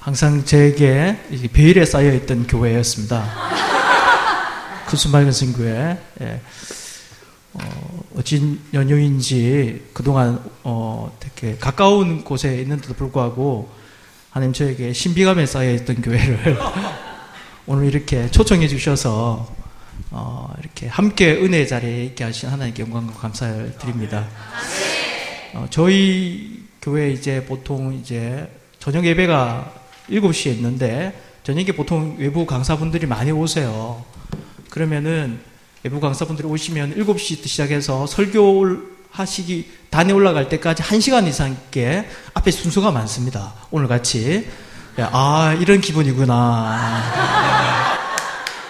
[0.00, 1.14] 항상 제게
[1.52, 3.22] 베일에 쌓여 있던 교회였습니다.
[4.88, 5.98] 구수맑은 신교회.
[6.22, 6.40] 예.
[7.52, 13.70] 어, 어진 연유인지 그동안 어, 되게 가까운 곳에 있는데도 불구하고
[14.30, 16.58] 하나님 저에게 신비감에 쌓여 있던 교회를
[17.66, 19.54] 오늘 이렇게 초청해 주셔서
[20.10, 24.26] 어, 이렇게 함께 은혜 자리에 있게 하신 하나님께 영광과 감사를 드립니다.
[25.52, 29.79] 어, 저희 교회 이제 보통 이제 저녁 예배가
[30.10, 34.04] 7시에 있는데 저녁에 보통 외부 강사분들이 많이 오세요.
[34.68, 35.40] 그러면은
[35.82, 42.90] 외부 강사분들이 오시면 7시부터 시작해서 설교를 하시기 단에 올라갈 때까지 1시간 이상 께 앞에 순서가
[42.90, 43.54] 많습니다.
[43.70, 44.48] 오늘 같이.
[44.98, 46.34] 아, 이런 기분이구나.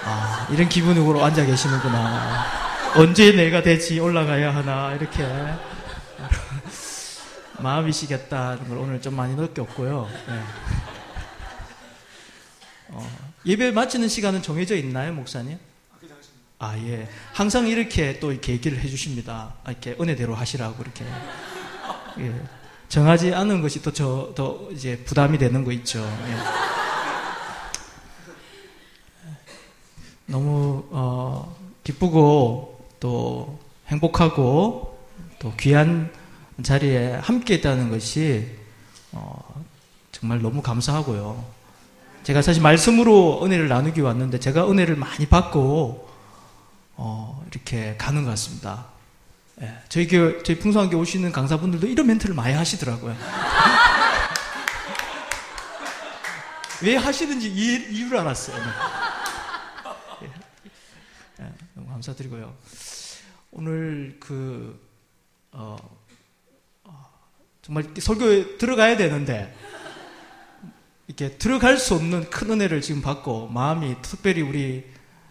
[0.04, 2.46] 아, 이런 기분으로 앉아 계시는구나.
[2.96, 5.26] 언제 내가 대지 올라가야 하나, 이렇게.
[7.58, 10.08] 마음이시겠다는 걸 오늘 좀 많이 느꼈고요.
[10.28, 10.40] 네.
[12.92, 15.58] 어, 예배 마치는 시간은 정해져 있나요, 목사님?
[16.58, 17.08] 아, 예.
[17.32, 19.54] 항상 이렇게 또 이렇게 얘기를 해주십니다.
[19.64, 21.06] 아, 이렇게 은혜대로 하시라고 이렇게.
[22.18, 22.34] 예.
[22.88, 26.00] 정하지 않은 것이 또 저, 더 이제 부담이 되는 거 있죠.
[26.00, 26.36] 예.
[30.26, 34.98] 너무, 어, 기쁘고 또 행복하고
[35.38, 36.12] 또 귀한
[36.62, 38.46] 자리에 함께 있다는 것이
[39.12, 39.64] 어,
[40.12, 41.59] 정말 너무 감사하고요.
[42.22, 46.08] 제가 사실 말씀으로 은혜를 나누기 왔는데 제가 은혜를 많이 받고
[46.96, 48.86] 어, 이렇게 가는 것 같습니다.
[49.62, 53.16] 예, 저희 교 저희 풍성하게 오시는 강사분들도 이런 멘트를 많이 하시더라고요.
[56.82, 58.56] 왜 하시는지 이유, 를 알았어요.
[60.22, 60.26] 예,
[61.42, 62.54] 예, 너무 감사드리고요.
[63.50, 64.80] 오늘 그
[65.52, 65.76] 어,
[67.62, 69.54] 정말 설교에 들어가야 되는데
[71.10, 74.84] 이렇게 들어갈 수 없는 큰 은혜를 지금 받고 마음이 특별히 우리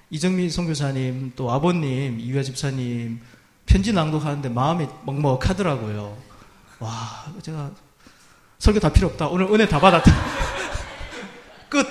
[0.10, 3.22] 이정민 선교사님 또 아버님 이유아 집사님
[3.66, 6.18] 편지 낭독하는데 마음이 먹먹하더라고요.
[6.80, 7.72] 와 제가
[8.58, 9.30] 설교 다 필요 없다.
[9.30, 10.12] 오늘 은혜 다 받았다.
[11.70, 11.88] 끝.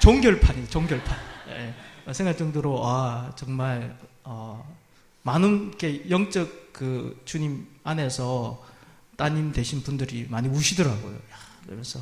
[0.00, 1.16] 종결판이 종결판.
[1.46, 1.74] 네.
[2.12, 4.76] 생각 정도로 아 정말 어,
[5.22, 8.60] 많은 게 영적 그 주님 안에서
[9.16, 11.16] 따님 되신 분들이 많이 우시더라고요.
[11.68, 12.00] 그래서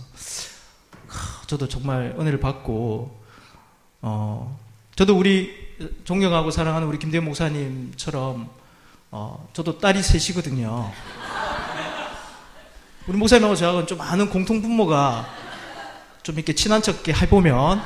[1.46, 3.18] 저도 정말 은혜를 받고
[4.02, 4.58] 어
[4.96, 5.54] 저도 우리
[6.04, 8.48] 존경하고 사랑하는 우리 김대현 목사님처럼
[9.10, 10.92] 어 저도 딸이 셋이거든요.
[13.06, 15.26] 우리 목사님하고 저하고는 좀 많은 공통 분모가
[16.22, 17.82] 좀 이렇게 친한 척 해보면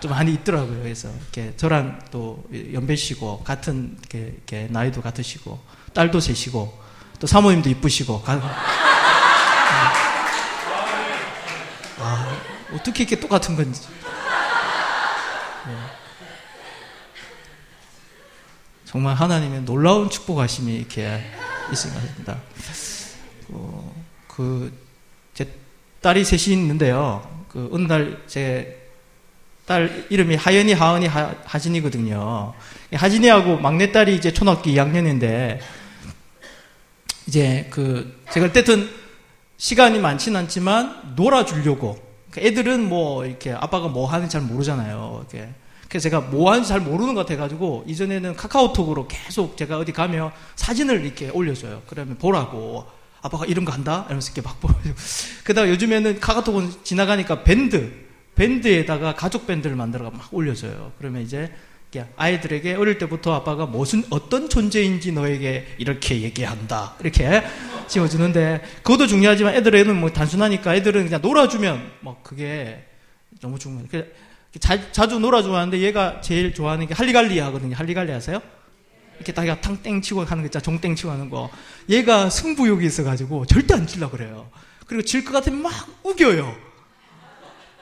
[0.00, 0.82] 좀 많이 있더라고요.
[0.82, 5.58] 그래서 이렇게 저랑 또 연배시고 같은 이렇게, 이렇게 나이도 같으시고
[5.94, 6.80] 딸도 셋이고
[7.18, 8.22] 또 사모님도 이쁘시고.
[11.98, 12.40] 아,
[12.74, 13.82] 어떻게 이렇게 똑같은 건지.
[15.66, 15.74] 네.
[18.84, 21.22] 정말 하나님의 놀라운 축복하심이 이렇게
[21.72, 22.40] 있은 것 같습니다.
[23.48, 23.94] 어,
[24.28, 24.72] 그,
[25.34, 25.48] 제
[26.00, 27.44] 딸이 셋이 있는데요.
[27.48, 28.82] 그, 어느 날, 제
[29.66, 32.52] 딸 이름이 하연이, 하은이, 하, 하진이거든요.
[32.92, 35.60] 하진이하고 막내딸이 이제 초등학교 2학년인데,
[37.26, 38.90] 이제 그 제가 어쨌든
[39.62, 41.96] 시간이 많지는 않지만 놀아주려고
[42.32, 45.24] 그러니까 애들은 뭐 이렇게 아빠가 뭐 하는지 잘 모르잖아요.
[45.30, 45.50] 이렇게.
[45.88, 51.04] 그래서 제가 뭐 하는지 잘 모르는 것 같아가지고 이전에는 카카오톡으로 계속 제가 어디 가면 사진을
[51.04, 51.82] 이렇게 올려줘요.
[51.86, 52.86] 그러면 보라고
[53.20, 54.96] 아빠가 이런 거 한다 이러면서 이렇게 막 보여주고
[55.44, 57.92] 그다가 요즘에는 카카오톡은 지나가니까 밴드
[58.34, 60.90] 밴드에다가 가족 밴드를 만들어가 막 올려줘요.
[60.98, 61.52] 그러면 이제
[62.16, 67.42] 아이들에게 어릴 때부터 아빠가 무슨 어떤 존재인지 너에게 이렇게 얘기한다 이렇게
[67.88, 72.84] 지어주는데 그것도 중요하지만 애들에는 뭐 단순하니까 애들은 그냥 놀아주면 뭐 그게
[73.40, 73.84] 너무 중요해.
[73.90, 74.12] 그
[74.60, 77.74] 자, 자주 놀아주고 하는데 얘가 제일 좋아하는 게 할리갈리 하거든요.
[77.76, 78.40] 할리갈리 아세요?
[79.16, 80.62] 이렇게 다가 탕땡 치고 하는 거 있잖아.
[80.62, 81.50] 종땡 치고 하는 거.
[81.88, 84.48] 얘가 승부욕이 있어가지고 절대 안 질라 그래요.
[84.86, 85.72] 그리고 질 것 같으면 막
[86.02, 86.56] 우겨요.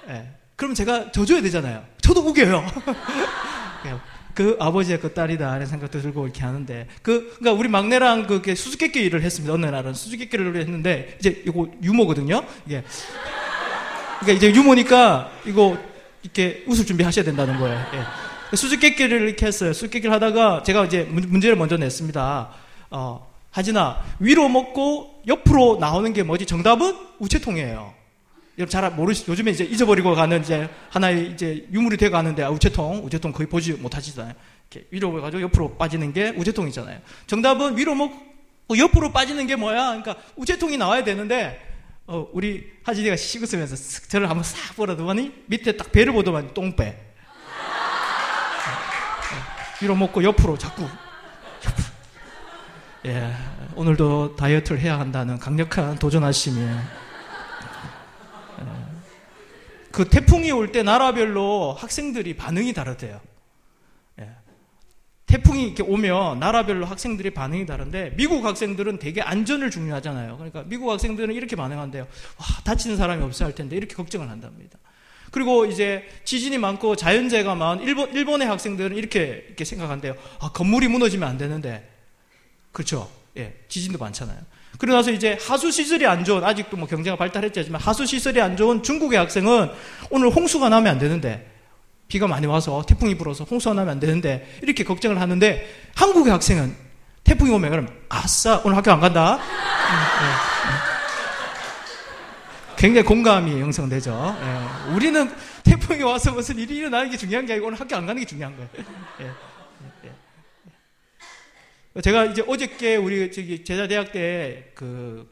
[0.08, 0.12] 예.
[0.12, 0.30] 네.
[0.56, 1.84] 그럼 제가 져줘야 되잖아요.
[2.02, 2.64] 저도 우겨요.
[4.34, 9.00] 그 아버지의 그 딸이다 하는 생각도 들고 이렇게 하는데 그 그러니까 우리 막내랑 그 수수께끼
[9.00, 9.52] 일을 했습니다.
[9.52, 12.44] 어느 날은 수수께끼를 했는데 이제 이거 유머거든요.
[12.66, 12.82] 이게
[14.20, 15.76] 그러니까 이제 유머니까 이거
[16.22, 17.78] 이렇게 웃을 준비 하셔야 된다는 거예요.
[17.94, 18.56] 예.
[18.56, 19.72] 수수께끼를 이렇게 했어요.
[19.72, 22.50] 수수께끼를 하다가 제가 이제 문제를 먼저 냈습니다.
[22.90, 26.46] 어, 하진아 위로 먹고 옆으로 나오는 게 뭐지?
[26.46, 27.99] 정답은 우체통이에요.
[28.60, 33.06] 여러분 잘 모르시, 요즘에 이제 잊어버리고 가는 이제 하나의 이제 유물이 되어 가는데, 아, 우체통,
[33.06, 34.34] 우체통 거의 보지 못하시잖아요.
[34.70, 37.00] 이렇게 위로 가지고 옆으로 빠지는 게 우체통이잖아요.
[37.26, 40.02] 정답은 위로 먹고 옆으로 빠지는 게 뭐야?
[40.02, 41.58] 그러니까 우체통이 나와야 되는데,
[42.06, 46.86] 어, 우리 하진이가 쓱 저를 한번 싹 보라더니 밑에 딱 배를 보더만 똥배.
[46.86, 46.94] 어,
[49.80, 50.82] 위로 먹고 옆으로 자꾸.
[50.82, 51.86] 옆으로.
[53.06, 53.32] 예,
[53.74, 56.60] 오늘도 다이어트를 해야 한다는 강력한 도전하심이.
[56.60, 56.99] 예.
[59.92, 63.20] 그 태풍이 올 때 나라별로 학생들이 반응이 다르대요.
[64.20, 64.28] 예.
[65.26, 70.36] 태풍이 이렇게 오면 나라별로 학생들이 반응이 다른데 미국 학생들은 되게 안전을 중요하잖아요.
[70.36, 72.02] 그러니까 미국 학생들은 이렇게 반응한대요.
[72.02, 74.78] 와, 다치는 사람이 없어야 할 텐데 이렇게 걱정을 한답니다.
[75.32, 80.14] 그리고 이제 지진이 많고 자연재해가 많은 일본, 일본의 학생들은 이렇게, 이렇게 생각한대요.
[80.40, 81.88] 아, 건물이 무너지면 안 되는데.
[82.72, 83.08] 그렇죠.
[83.36, 84.38] 예, 지진도 많잖아요.
[84.78, 88.82] 그러고 나서 이제 하수 시설이 안 좋은, 아직도 뭐 경제가 발달했지만 하수 시설이 안 좋은
[88.82, 89.70] 중국의 학생은
[90.10, 91.50] 오늘 홍수가 나면 안 되는데
[92.08, 96.74] 비가 많이 와서 태풍이 불어서 홍수가 나면 안 되는데 이렇게 걱정을 하는데 한국의 학생은
[97.24, 99.34] 태풍이 오면 그럼 아싸 오늘 학교 안 간다.
[99.34, 100.90] 음, 네, 네.
[102.76, 104.36] 굉장히 공감이 형성되죠.
[104.40, 104.94] 예.
[104.94, 105.30] 우리는
[105.62, 108.56] 태풍이 와서 무슨 일이 일어나는 게 중요한 게 아니고 오늘 학교 안 가는 게 중요한
[108.56, 108.70] 거예요.
[112.00, 112.02] 예.
[112.02, 115.28] 제가 이제 어저께 우리 저기 제자대학 때 그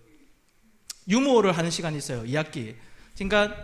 [1.08, 2.22] 유머를 하는 시간이 있어요.
[2.24, 2.74] 2학기.
[3.16, 3.56] 그러니까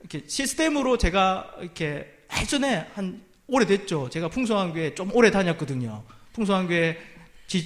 [0.00, 2.06] 이렇게 시스템으로 제가 이렇게
[2.40, 4.10] 예전에 한 오래됐죠.
[4.10, 6.04] 제가 풍성한교회 좀 오래 다녔거든요.
[6.32, 6.96] 풍성한교회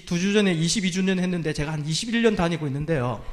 [0.06, 3.24] 두 주 전에 22주년 했는데 제가 한 21년 다니고 있는데요.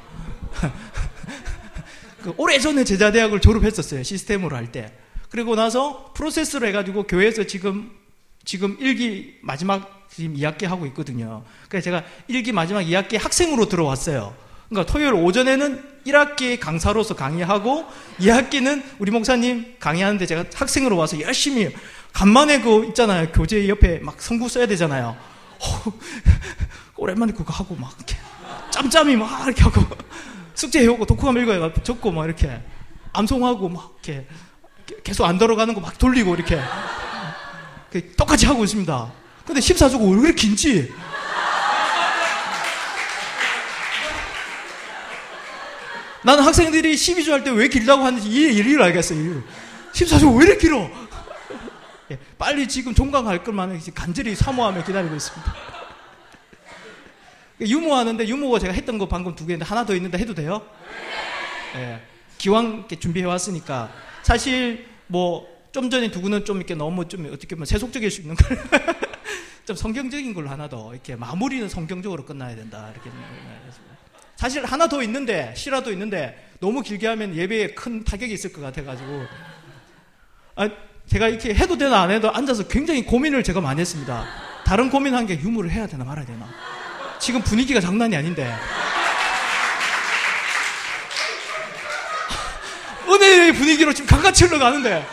[2.22, 4.02] 그 오래전에 제자대학을 졸업했었어요.
[4.02, 4.92] 시스템으로 할 때.
[5.30, 7.90] 그리고 나서 프로세스로 해가지고 교회에서 지금
[8.44, 11.44] 지금 1기 마지막 지금 2학기 하고 있거든요.
[11.68, 14.34] 그래서 제가 1기 마지막 2학기 학생으로 들어왔어요.
[14.70, 17.84] 그러니까 토요일 오전에는 1학기 강사로서 강의하고
[18.18, 21.68] 2학기는 우리 목사님 강의하는데 제가 학생으로 와서 열심히
[22.14, 23.30] 간만에 그 있잖아요.
[23.30, 25.14] 교재 옆에 막 성구 써야 되잖아요.
[26.96, 28.16] 오랜만에 그거 하고 막 이렇게
[28.70, 29.82] 짬짬이 막 이렇게 하고
[30.54, 32.58] 숙제 해오고 독후감 읽어야 적고 막 이렇게
[33.12, 34.26] 암송하고 막 이렇게
[35.04, 36.58] 계속 안 들어가는 거 막 돌리고 이렇게
[38.16, 39.25] 똑같이 하고 있습니다.
[39.46, 40.92] 근데 14주고 왜 이렇게 긴지?
[46.24, 49.20] 나는 학생들이 12주 할때 왜 길다고 하는지 이 이유를 알겠어요.
[49.20, 49.42] 이유.
[49.92, 50.90] 14주 왜 이렇게 길어?
[52.10, 55.54] 예, 빨리 지금 종강할 것만 간절히 사모하며 기다리고 있습니다.
[57.60, 60.60] 유모하는데 유모가 제가 했던 거 방금 두 개인데 하나 더 있는데 해도 돼요?
[61.76, 62.02] 예,
[62.38, 63.90] 기왕 준비해 왔으니까
[64.24, 68.56] 사실 뭐 좀 전에 두고는 좀 이렇게 너무 좀 어떻게 보면 세속적일 수 있는 걸.
[69.66, 73.10] 좀 성경적인 걸로 하나 더 이렇게 마무리는 성경적으로 끝나야 된다 이렇게.
[74.36, 79.26] 사실 하나 더 있는데 시라도 있는데 너무 길게 하면 예배에 큰 타격이 있을 것 같아가지고
[80.54, 80.68] 아,
[81.08, 84.24] 제가 이렇게 해도 되나 안 해도 앉아서 굉장히 고민을 제가 많이 했습니다.
[84.64, 86.48] 다른 고민한 게 유무를 해야 되나 말아야 되나.
[87.18, 88.54] 지금 분위기가 장난이 아닌데.
[93.08, 95.04] 은혜의 분위기로 지금 강같이 흘러가는데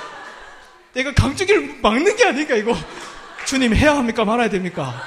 [0.94, 2.75] 내가 강주기를 막는 게 아닌가 이거.
[3.45, 5.01] 주님 해야 합니까 말아야 됩니까?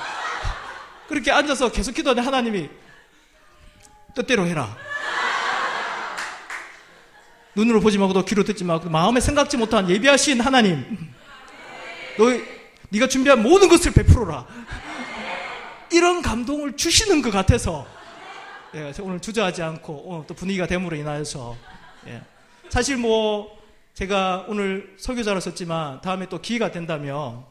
[1.09, 2.69] 그렇게 앉아서 계속 기도하는 하나님이
[4.15, 4.77] 뜻대로 해라.
[7.55, 10.85] 눈으로 보지 말고 너 귀로 듣지 말고 마음에 생각지 못한 예비하신 하나님.
[12.19, 12.25] 너
[12.91, 14.47] 네가 준비한 모든 것을 베풀어라.
[15.93, 17.87] 이런 감동을 주시는 것 같아서
[18.75, 21.57] 예, 오늘 주저하지 않고 어, 또 분위기가 됨으로 인하여서
[22.09, 22.21] 예.
[22.69, 23.57] 사실 뭐
[23.95, 27.45] 제가 오늘 설교자로 썼지만 다음에 또 기회가 된다면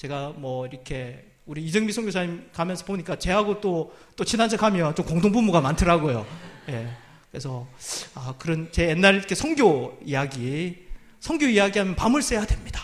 [0.00, 5.04] 제가 뭐 이렇게 우리 이정미 선교사님 가면서 보니까 제하고 또, 또 친한 척 하면 좀
[5.04, 6.24] 공동부모가 많더라고요.
[6.70, 6.88] 예.
[7.30, 7.68] 그래서,
[8.14, 10.86] 아, 그런 제 옛날 이렇게 성교 이야기,
[11.18, 12.80] 성교 이야기 하면 밤을 새야 됩니다.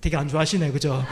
[0.00, 1.04] 되게 안 좋아하시네, 그죠?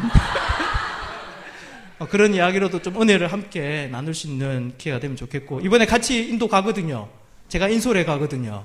[2.00, 6.48] 어, 그런 이야기로도 좀 은혜를 함께 나눌 수 있는 기회가 되면 좋겠고, 이번에 같이 인도
[6.48, 7.10] 가거든요.
[7.48, 8.64] 제가 인솔에 가거든요.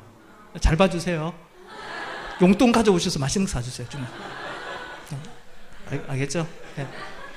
[0.62, 1.34] 잘 봐주세요.
[2.42, 4.06] 용돈 가져오셔서 맛있는 거 사주세요, 좀.
[5.92, 6.48] 어, 알, 알겠죠?
[6.78, 6.88] 네.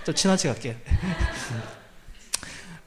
[0.04, 0.74] 좀 친한 척 할게요.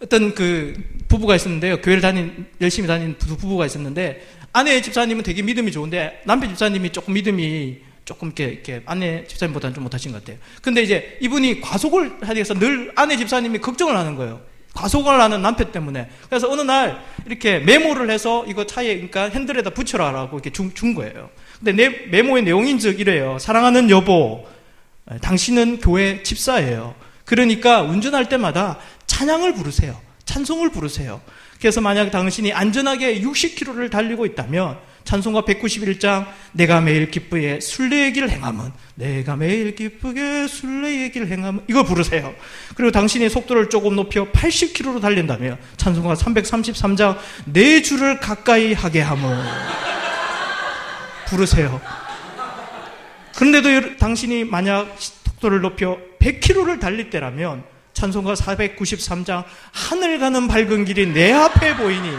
[0.01, 0.73] 어떤 그
[1.07, 1.81] 부부가 있었는데요.
[1.81, 7.79] 교회를 다닌, 열심히 다닌 부부가 있었는데, 아내 집사님은 되게 믿음이 좋은데, 남편 집사님이 조금 믿음이
[8.05, 10.37] 조금 이렇게, 이렇게 아내 집사님보다는 좀 못하신 것 같아요.
[10.61, 14.41] 근데 이제 이분이 과속을 하기 위해서 늘 아내 집사님이 걱정을 하는 거예요.
[14.73, 16.07] 과속을 하는 남편 때문에.
[16.29, 21.31] 그래서 어느 날 이렇게 메모를 해서 이거 차에, 그러니까 핸들에다 붙여라라고 이렇게 준, 준 거예요.
[21.57, 23.39] 근데 내, 메모의 내용인 즉 이래요.
[23.39, 24.47] 사랑하는 여보,
[25.21, 26.95] 당신은 교회 집사예요.
[27.25, 29.99] 그러니까 운전할 때마다 찬양을 부르세요.
[30.25, 31.21] 찬송을 부르세요.
[31.59, 38.71] 그래서 만약 당신이 안전하게 60km를 달리고 있다면 찬송가 191장 내가 매일 기쁘게 순례의 길을 행함은
[38.95, 42.33] 내가 매일 기쁘게 순례의 길을 행함은 이거 부르세요.
[42.75, 49.41] 그리고 당신이 속도를 조금 높여 80km로 달린다면 찬송가 333장 내 주를 가까이 하게 함은
[51.27, 51.81] 부르세요.
[53.37, 57.63] 그런데도 당신이 만약 속도를 높여 100km를 달릴 때라면
[57.93, 62.17] 찬송가 493장 하늘 가는 밝은 길이 내 앞에 보이니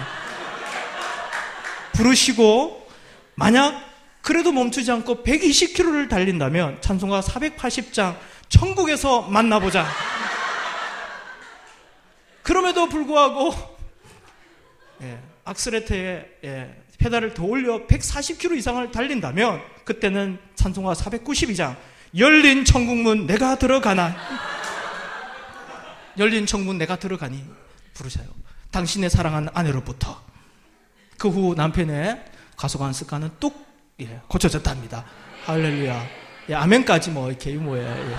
[1.94, 2.88] 부르시고
[3.34, 3.82] 만약
[4.22, 8.16] 그래도 멈추지 않고 120km를 달린다면 찬송가 480장
[8.48, 9.88] 천국에서 만나보자.
[12.44, 13.54] 그럼에도 불구하고
[15.02, 21.76] 예, 악스레트에 예, 페달을 더 올려 140km 이상을 달린다면 그때는 찬송가 492장
[22.16, 24.16] 열린 천국문 내가 들어가나
[26.18, 27.44] 열린 천국문 내가 들어가니
[27.94, 28.26] 부르셔요.
[28.70, 30.22] 당신의 사랑하는 아내로부터
[31.18, 32.24] 그 후 남편의
[32.56, 33.66] 가소관 습관은 뚝
[34.00, 35.04] 예, 고쳐졌답니다.
[35.46, 36.06] 할렐루야.
[36.50, 38.14] 예, 아멘까지 뭐 이렇게 유모에 예, 예.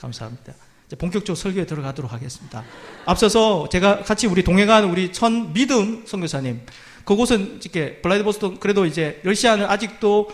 [0.00, 0.52] 감사합니다.
[0.96, 2.64] 본격적으로 설교에 들어가도록 하겠습니다.
[3.04, 6.60] 앞서서 제가 같이 우리 동행한 우리 천 믿음 선교사님
[7.04, 10.30] 그곳은 이렇게 블라디보스톤 그래도 이제 러시아는 아직도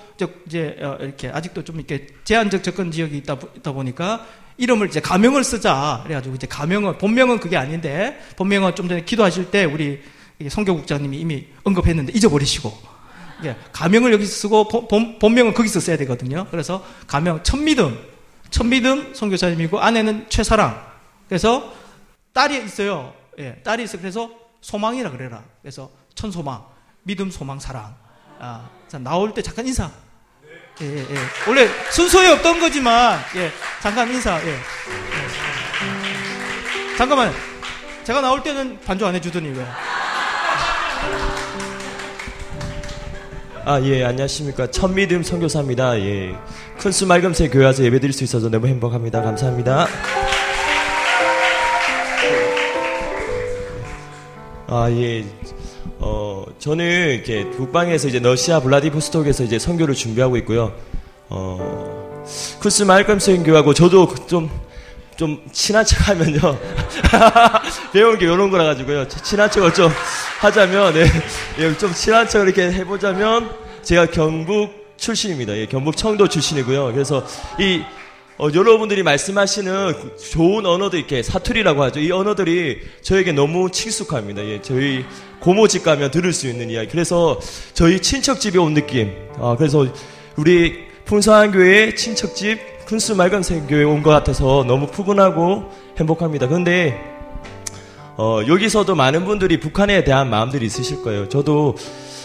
[0.46, 5.44] 이제 어, 이렇게 아직도 좀 이렇게 제한적 접근 지역이 있다, 있다 보니까 이름을 이제 가명을
[5.44, 10.00] 쓰자 그래가지고 이제 가명은 본명은 그게 아닌데 본명은 좀 전에 기도하실 때 우리
[10.48, 12.72] 성교국장님이 이미 언급했는데 잊어버리시고
[13.44, 16.46] 예, 가명을 여기 쓰고 본, 본명은 거기서 써야 되거든요.
[16.50, 18.13] 그래서 가명 천믿음
[18.54, 20.80] 천믿음 성교사님이고 아내는 최사랑
[21.28, 21.74] 그래서
[22.32, 23.12] 딸이 있어요.
[23.40, 24.30] 예, 딸이 있어 그래서
[24.60, 25.42] 소망이라 그래라.
[25.60, 26.64] 그래서 천소망,
[27.02, 27.96] 믿음, 소망, 사랑.
[28.38, 29.90] 아, 자, 나올 때 잠깐 인사.
[30.80, 31.16] 예, 예, 예.
[31.48, 33.50] 원래 순서에 없던 거지만, 예,
[33.82, 34.50] 잠깐 인사, 예.
[34.52, 34.58] 예.
[36.96, 37.32] 잠깐만.
[38.04, 39.66] 제가 나올 때는 반주 안 해주더니 왜?
[43.66, 44.70] 아, 예, 안녕하십니까.
[44.70, 45.98] 천미듬 선교사입니다.
[46.00, 46.38] 예.
[46.78, 49.22] 큰수 말금새 교회 와서 예배 드릴 수 있어서 너무 행복합니다.
[49.22, 49.86] 감사합니다.
[54.66, 55.24] 아, 예.
[55.98, 60.74] 어, 저는 이렇게 북방에서 이제 러시아 블라디보스톡에서 이제 선교를 준비하고 있고요.
[61.28, 62.24] 어,
[62.60, 64.50] 쿠스 말끔 선교하고 저도 좀,
[65.16, 66.58] 좀 친한 척 하면요.
[67.92, 69.08] 배운 게 이런 거라 가지고요.
[69.08, 69.90] 친한 척을 좀
[70.40, 71.06] 하자면, 네.
[71.60, 73.50] 예, 좀 친한 척을 이렇게 해보자면,
[73.82, 75.56] 제가 경북 출신입니다.
[75.56, 76.92] 예, 경북 청도 출신이고요.
[76.92, 77.24] 그래서
[77.58, 77.82] 이
[78.36, 79.94] 어, 여러분들이 말씀하시는
[80.32, 82.00] 좋은 언어도 이렇게 사투리라고 하죠.
[82.00, 84.44] 이 언어들이 저에게 너무 친숙합니다.
[84.44, 85.04] 예, 저희
[85.40, 86.88] 고모집 가면 들을 수 있는 이야기.
[86.88, 87.38] 그래서
[87.74, 89.12] 저희 친척집에 온 느낌.
[89.38, 89.86] 아, 그래서
[90.36, 96.48] 우리 풍성한 교회 친척집 큰수 말감생 교회 온 것 같아서 너무 푸근하고 행복합니다.
[96.48, 97.00] 그런데
[98.16, 101.28] 어, 여기서도 많은 분들이 북한에 대한 마음들이 있으실 거예요.
[101.28, 101.76] 저도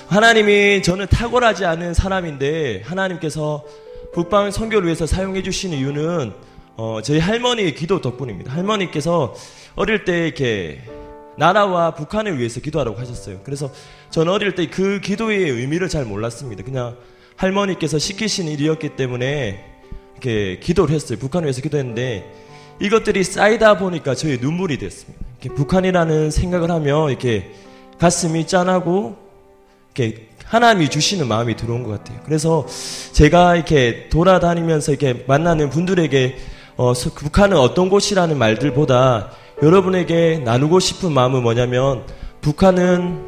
[0.10, 3.64] 하나님이 저는 탁월하지 않은 사람인데 하나님께서
[4.12, 6.34] 북방 선교를 위해서 사용해 주신 이유는
[6.78, 8.52] 어, 저희 할머니의 기도 덕분입니다.
[8.52, 9.36] 할머니께서
[9.76, 10.82] 어릴 때 이렇게
[11.38, 13.42] 나라와 북한을 위해서 기도하라고 하셨어요.
[13.44, 13.72] 그래서
[14.10, 16.64] 저는 어릴 때 그 기도의 의미를 잘 몰랐습니다.
[16.64, 16.98] 그냥
[17.36, 19.64] 할머니께서 시키신 일이었기 때문에
[20.14, 21.20] 이렇게 기도를 했어요.
[21.20, 22.26] 북한을 위해서 기도했는데
[22.82, 25.24] 이것들이 쌓이다 보니까 저의 눈물이 됐습니다.
[25.56, 27.52] 북한이라는 생각을 하면 이렇게
[28.00, 29.29] 가슴이 짠하고
[29.96, 32.20] 이렇게 하나님이 주시는 마음이 들어온 것 같아요.
[32.26, 32.66] 그래서
[33.12, 36.38] 제가 이렇게 돌아다니면서 이렇게 만나는 분들에게
[36.78, 39.32] 어, 북한은 어떤 곳이라는 말들보다
[39.62, 42.04] 여러분에게 나누고 싶은 마음은 뭐냐면
[42.42, 43.20] 북한은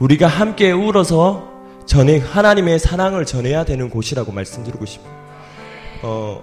[0.00, 1.48] 우리가 함께 울어서
[1.86, 5.12] 전해 하나님의 사랑을 전해야 되는 곳이라고 말씀드리고 싶어요.
[6.02, 6.42] 어,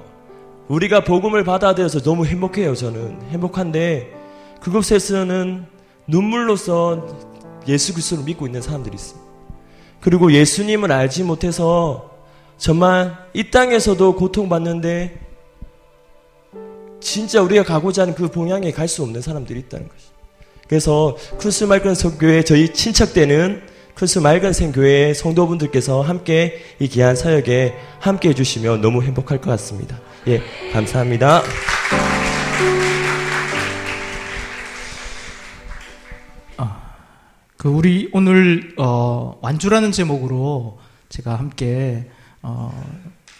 [0.68, 2.74] 우리가 복음을 받아들여서 너무 행복해요.
[2.74, 4.12] 저는 행복한데
[4.62, 5.66] 그곳에서는
[6.08, 7.06] 눈물로써
[7.68, 9.23] 예수 그리스도를 믿고 있는 사람들이 있어요.
[10.04, 12.12] 그리고 예수님을 알지 못해서
[12.58, 15.18] 정말 이 땅에서도 고통받는데
[17.00, 20.08] 진짜 우리가 가고자 하는 그 봉양에 갈 수 없는 사람들이 있다는 것이.
[20.68, 23.62] 그래서 큰수 맑은 성교회 저희 친척되는
[23.96, 30.02] 큰수 맑은 생교회 성도분들께서 함께 이 귀한 사역에 함께 해주시면 너무 행복할 것 같습니다.
[30.28, 30.42] 예,
[30.74, 31.44] 감사합니다.
[37.64, 42.10] 그 우리 오늘 어, 완주라는 제목으로 제가 함께
[42.42, 42.94] 어,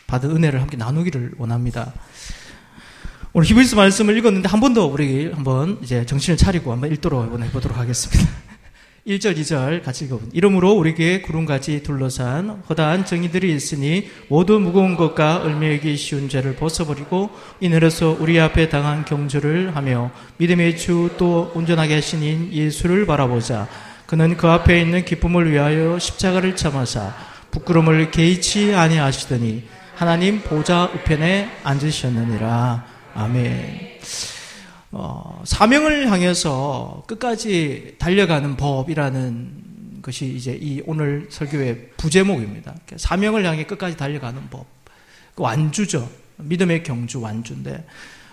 [0.08, 1.92] 받은 은혜를 함께 나누기를 원합니다.
[3.34, 7.44] 오늘 히브리스 말씀을 읽었는데 한 번 더 우리 한번 이제 정신을 차리고 한번 읽도록 한번
[7.44, 8.32] 해보도록 하겠습니다.
[9.06, 10.34] 1절, 2절 같이 읽어봅니다.
[10.38, 18.16] 이러므로 우리에게 구름같이 둘러싼 허다한 정의들이 있으니 모두 무거운 것과 을매이기 쉬운 죄를 벗어버리고 이늘에서
[18.22, 23.68] 우리 앞에 당한 경주를 하며 믿음의 주 또 온전하게 하신 예수를 바라보자.
[24.14, 27.16] 그는 그 앞에 있는 기쁨을 위하여 십자가를 참아사
[27.50, 29.64] 부끄러움을 개의치 아니하시더니
[29.96, 32.86] 하나님 보좌 우편에 앉으셨느니라.
[33.16, 33.98] 아멘.
[34.92, 42.76] 어, 사명을 향해서 끝까지 달려가는 법이라는 것이 이제 이 오늘 설교의 부제목입니다.
[42.96, 44.68] 사명을 향해 끝까지 달려가는 법.
[45.34, 46.08] 그 완주죠.
[46.38, 47.84] 믿음의 경주 완주인데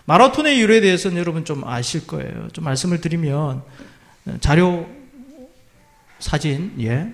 [0.05, 2.49] 마라톤의 이유에 대해서는 여러분 좀 아실 거예요.
[2.53, 3.63] 좀 말씀을 드리면
[4.41, 5.00] 자료
[6.21, 7.13] 사진 예.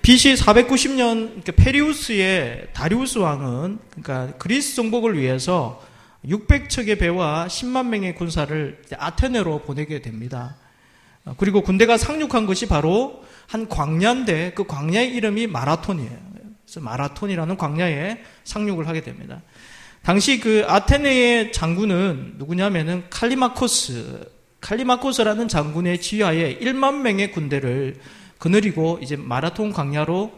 [0.00, 5.82] BC 490년 페리우스의 다리우스 왕은 그러니까 그리스 정복을 위해서
[6.24, 10.56] 600척의 배와 10만 명의 군사를 아테네로 보내게 됩니다.
[11.24, 16.30] 어, 그리고 군대가 상륙한 것이 바로 한 광야인데 그 광야의 이름이 마라톤이에요.
[16.64, 19.42] 그래서 마라톤이라는 광야에 상륙을 하게 됩니다.
[20.02, 27.96] 당시 그 아테네의 장군은 누구냐면은 칼리마코스, 칼리마코스라는 장군의 지하에 1만 명의 군대를
[28.38, 30.32] 거느리고 이제 마라톤 광야로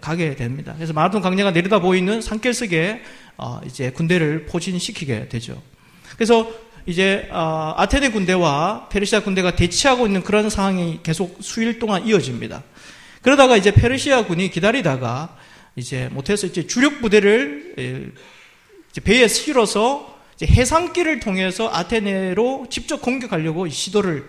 [0.00, 0.74] 가게 됩니다.
[0.76, 3.02] 그래서 마라톤 광야가 내려다 보이는 산길석에
[3.36, 5.60] 어, 이제 군대를 포진시키게 되죠.
[6.14, 6.50] 그래서
[6.86, 12.62] 이제 어, 아테네 군대와 페르시아 군대가 대치하고 있는 그런 상황이 계속 수일 동안 이어집니다.
[13.22, 15.36] 그러다가 이제 페르시아 군이 기다리다가
[15.76, 18.14] 이제 못해서 이제 주력 부대를
[18.90, 20.11] 이제 배에 실어서
[20.46, 24.28] 해상길을 통해서 아테네로 직접 공격하려고 시도를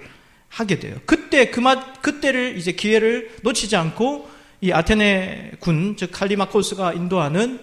[0.50, 0.96] 하게 돼요.
[1.06, 4.30] 그때 그맛 그때를 이제 기회를 놓치지 않고
[4.62, 7.60] 이 아테네 군, 즉 칼리마코스가 인도하는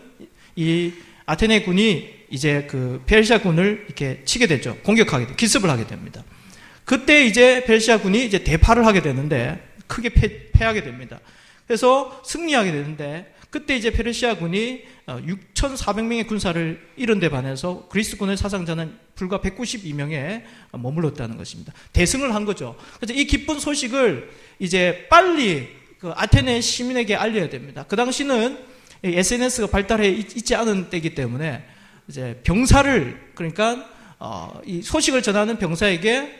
[0.56, 0.92] 이
[1.26, 4.76] 아테네 군이 이제 그 페르시아 군을 이렇게 치게 되죠.
[4.82, 6.24] 공격하게 돼, 기습을 하게 됩니다.
[6.84, 11.20] 그때 이제 페르시아 군이 이제 대파를 하게 되는데 크게 패, 패하게 됩니다.
[11.66, 18.36] 그래서 승리하게 되는데 그때 이제 페르시아 군이 6,400명의 어, 군사를 잃은 데 반해서 그리스 군의
[18.36, 21.72] 사상자는 불과 192명에 머물렀다는 것입니다.
[21.92, 22.76] 대승을 한 거죠.
[22.96, 24.30] 그래서 이 기쁜 소식을
[24.60, 27.84] 이제 빨리 그 아테네 시민에게 알려야 됩니다.
[27.88, 28.58] 그 당시는
[29.02, 31.64] SNS가 발달해 있지 않은 때이기 때문에
[32.08, 33.84] 이제 병사를 그러니까
[34.18, 36.38] 어, 이 소식을 전하는 병사에게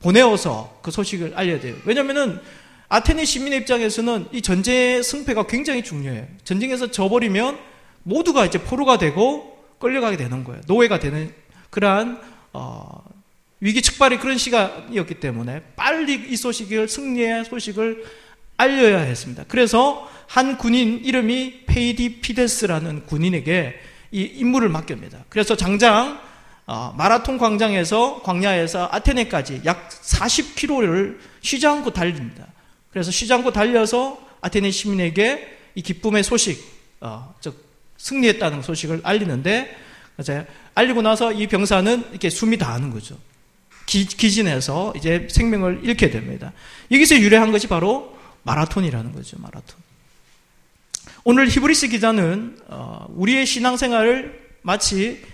[0.00, 1.76] 보내어서 그 소식을 알려야 돼요.
[1.86, 2.40] 왜냐면은
[2.88, 6.26] 아테네 시민의 입장에서는 이 전쟁의 승패가 굉장히 중요해요.
[6.44, 7.58] 전쟁에서 져버리면
[8.02, 10.60] 모두가 이제 포로가 되고 끌려가게 되는 거예요.
[10.66, 11.32] 노예가 되는
[11.70, 12.20] 그러한
[12.52, 13.02] 어,
[13.60, 18.04] 위기 측발이 그런 시간이었기 때문에 빨리 이 소식을 승리의 소식을
[18.56, 19.44] 알려야 했습니다.
[19.48, 23.74] 그래서 한 군인 이름이 페이디 피데스라는 군인에게
[24.12, 25.24] 이 임무를 맡깁니다.
[25.28, 26.20] 그래서 장장
[26.66, 32.46] 어, 마라톤 광장에서 광야에서 아테네까지 약 40km를 쉬지 않고 달립니다.
[32.94, 36.64] 그래서 않고 달려서 아테네 시민에게 이 기쁨의 소식,
[37.00, 37.62] 어, 즉
[37.98, 39.76] 승리했다는 소식을 알리는데
[40.20, 43.18] 이제 알리고 나서 이 병사는 이렇게 숨이 다하는 거죠.
[43.86, 46.52] 기, 기진해서 이제 생명을 잃게 됩니다.
[46.92, 49.38] 여기서 유래한 것이 바로 마라톤이라는 거죠.
[49.40, 49.76] 마라톤.
[51.24, 55.24] 오늘 히브리스 기자는 어, 우리의 신앙생활을 마치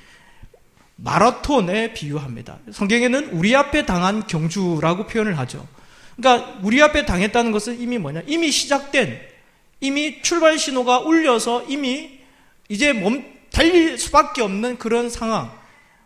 [0.97, 2.59] 마라톤에 비유합니다.
[2.73, 5.69] 성경에는 우리 앞에 당한 경주라고 표현을 하죠.
[6.21, 8.23] 그러니까 우리 앞에 당했다는 것은 이미 뭐냐?
[8.27, 9.21] 이미 시작된,
[9.81, 12.21] 이미 출발 신호가 울려서 이미
[12.69, 15.51] 이제 멈, 달릴 수밖에 없는 그런 상황,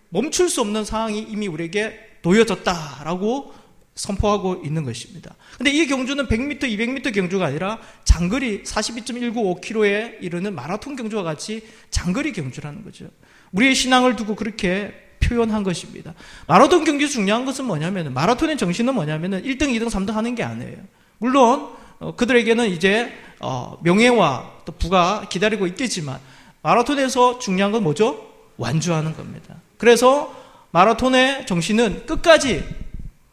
[0.09, 3.53] 멈출 수 없는 상황이 이미 우리에게 놓여졌다라고
[3.95, 5.35] 선포하고 있는 것입니다.
[5.57, 12.85] 근데 이 경주는 100m, 200m 경주가 아니라 장거리 42.195km에 이르는 마라톤 경주와 같이 장거리 경주라는
[12.85, 13.09] 거죠.
[13.53, 14.93] 우리의 신앙을 두고 그렇게
[15.29, 16.15] 표현한 것입니다.
[16.47, 20.77] 마라톤 경주 중요한 것은 뭐냐면 마라톤의 정신은 뭐냐면 1등, 2등, 3등 하는 게 아니에요.
[21.19, 26.19] 물론 어, 그들에게는 이제 어, 명예와 또 부가 기다리고 있겠지만
[26.63, 28.31] 마라톤에서 중요한 건 뭐죠?
[28.57, 29.57] 완주하는 겁니다.
[29.79, 30.35] 그래서
[30.71, 32.65] 마라톤의 정신은 끝까지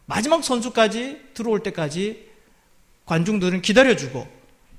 [0.05, 2.29] 마지막 선수까지 들어올 때까지
[3.05, 4.27] 관중들은 기다려주고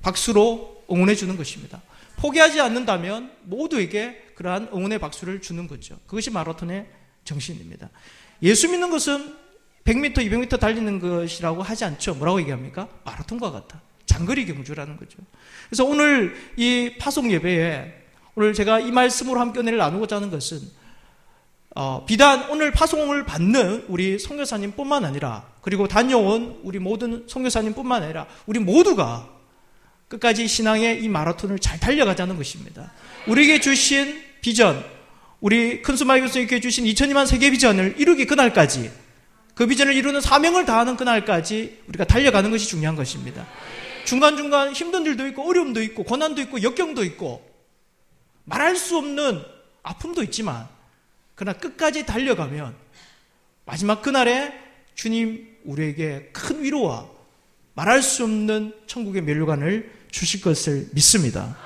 [0.02, 1.80] 박수로 응원해 주는 것입니다.
[2.16, 5.96] 포기하지 않는다면 모두에게 그러한 응원의 박수를 주는 거죠.
[6.06, 6.86] 그것이 마라톤의
[7.24, 7.90] 정신입니다.
[8.42, 9.34] 예수 믿는 것은
[9.84, 12.14] 100m, 200m 달리는 것이라고 하지 않죠.
[12.14, 12.88] 뭐라고 얘기합니까?
[13.04, 13.80] 마라톤과 같다.
[14.06, 15.18] 장거리 경주라는 거죠.
[15.68, 18.02] 그래서 오늘 이 파송 예배에
[18.34, 20.60] 오늘 제가 이 말씀으로 함께 은혜를 나누고자 하는 것은
[21.74, 28.58] 어, 비단 오늘 파송을 받는 우리 성교사님뿐만 아니라 그리고 다녀온 우리 모든 성교사님뿐만 아니라 우리
[28.58, 29.28] 모두가
[30.08, 32.92] 끝까지 신앙의 이 마라톤을 잘 달려가자는 것입니다.
[33.26, 34.84] 우리에게 주신 비전,
[35.42, 38.92] 우리 큰수마이 교수님께 주신 2002만 세계 비전을 이루기 그날까지
[39.48, 43.44] 그그 비전을 이루는 사명을 다하는 그날까지 우리가 달려가는 것이 중요한 것입니다.
[44.04, 47.44] 중간중간 힘든 일도 있고 어려움도 있고 고난도 있고 역경도 있고
[48.44, 49.42] 말할 수 없는
[49.82, 50.68] 아픔도 있지만
[51.34, 52.76] 그러나 끝까지 달려가면
[53.64, 54.52] 마지막 그날에
[54.94, 57.08] 주님 우리에게 큰 위로와
[57.74, 61.58] 말할 수 없는 천국의 멸류관을 주실 것을 믿습니다.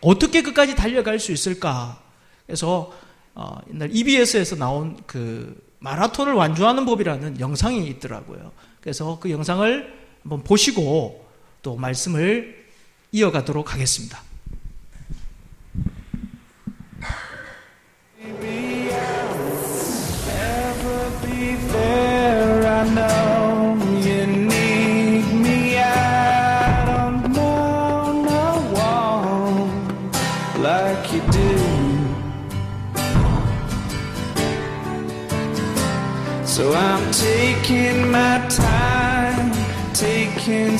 [0.00, 2.05] 어떻게 끝까지 달려갈 수 있을까?
[2.46, 2.92] 그래서
[3.34, 8.52] 어, 옛날 EBS에서 나온 그 마라톤을 완주하는 법이라는 영상이 있더라고요.
[8.80, 11.26] 그래서 그 영상을 한번 보시고
[11.62, 12.66] 또 말씀을
[13.12, 14.22] 이어가도록 하겠습니다.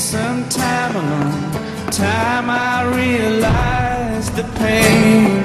[0.07, 1.51] Some time alone.
[1.91, 5.36] Time I realize the pain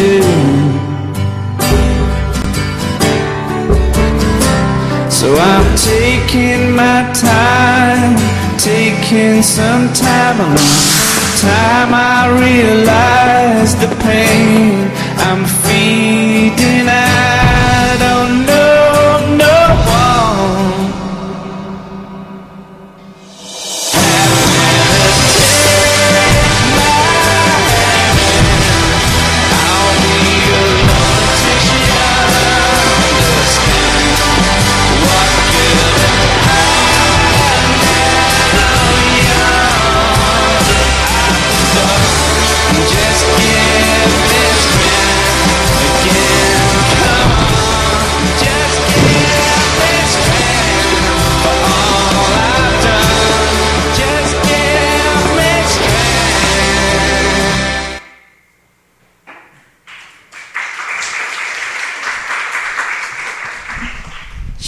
[0.00, 0.22] do.
[5.18, 8.16] So I'm taking my time,
[8.58, 10.80] taking some time alone.
[11.44, 14.88] Time I realize the pain
[15.26, 16.88] I'm feeding.
[16.88, 17.09] I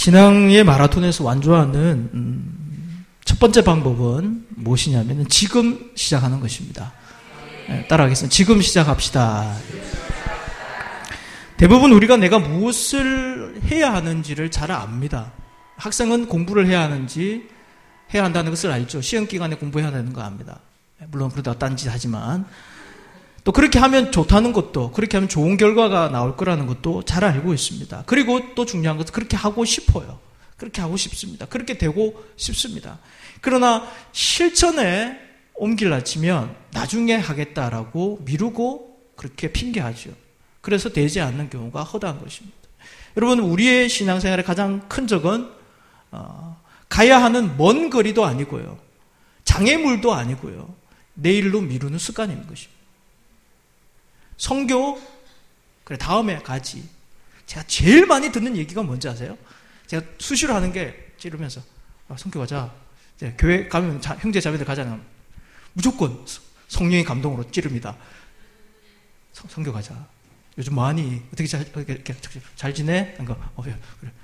[0.03, 6.91] 신앙의 마라톤에서 완주하는 음, 첫 번째 방법은 무엇이냐면 지금 시작하는 것입니다.
[7.69, 8.29] 네, 따라하겠습니다.
[8.29, 9.55] 지금 시작합시다.
[11.55, 15.31] 대부분 우리가 내가 무엇을 해야 하는지를 잘 압니다.
[15.77, 17.47] 학생은 공부를 해야 하는지
[18.13, 18.99] 해야 한다는 것을 알죠.
[18.99, 20.59] 시험 기간에 공부해야 되는 거 압니다.
[20.99, 22.45] 네, 물론 그러다 딴짓 하지만
[23.43, 28.03] 또 그렇게 하면 좋다는 것도 그렇게 하면 좋은 결과가 나올 거라는 것도 잘 알고 있습니다.
[28.05, 30.19] 그리고 또 중요한 것은 그렇게 하고 싶어요.
[30.57, 31.45] 그렇게 하고 싶습니다.
[31.45, 32.99] 그렇게 되고 싶습니다.
[33.41, 35.19] 그러나 실천에
[35.55, 40.11] 옮길라 치면 나중에 하겠다라고 미루고 그렇게 핑계하죠.
[40.61, 42.55] 그래서 되지 않는 경우가 허다한 것입니다.
[43.17, 45.49] 여러분 우리의 신앙생활의 가장 큰 적은
[46.11, 48.79] 어, 가야 하는 먼 거리도 아니고요.
[49.43, 50.73] 장애물도 아니고요.
[51.15, 52.82] 내일로 미루는 습관인 것입니다.
[54.43, 55.01] 성교
[55.85, 56.87] 그래 다음에 가지.
[57.45, 59.37] 제가 제일 많이 듣는 얘기가 뭔지 아세요?
[59.87, 61.61] 제가 수시로 하는 게 찌르면서
[62.09, 62.73] 아, 성교 가자.
[63.37, 64.99] 교회 가면 자, 형제 자매들 가잖아요.
[65.71, 66.25] 무조건
[66.67, 67.95] 성령의 감동으로 찌릅니다.
[69.31, 69.95] 성, 교 가자.
[70.57, 72.03] 요즘 많이 어떻게 잘, 어떻게,
[72.57, 73.15] 잘 지내?
[73.17, 73.77] 그러 어, 그래.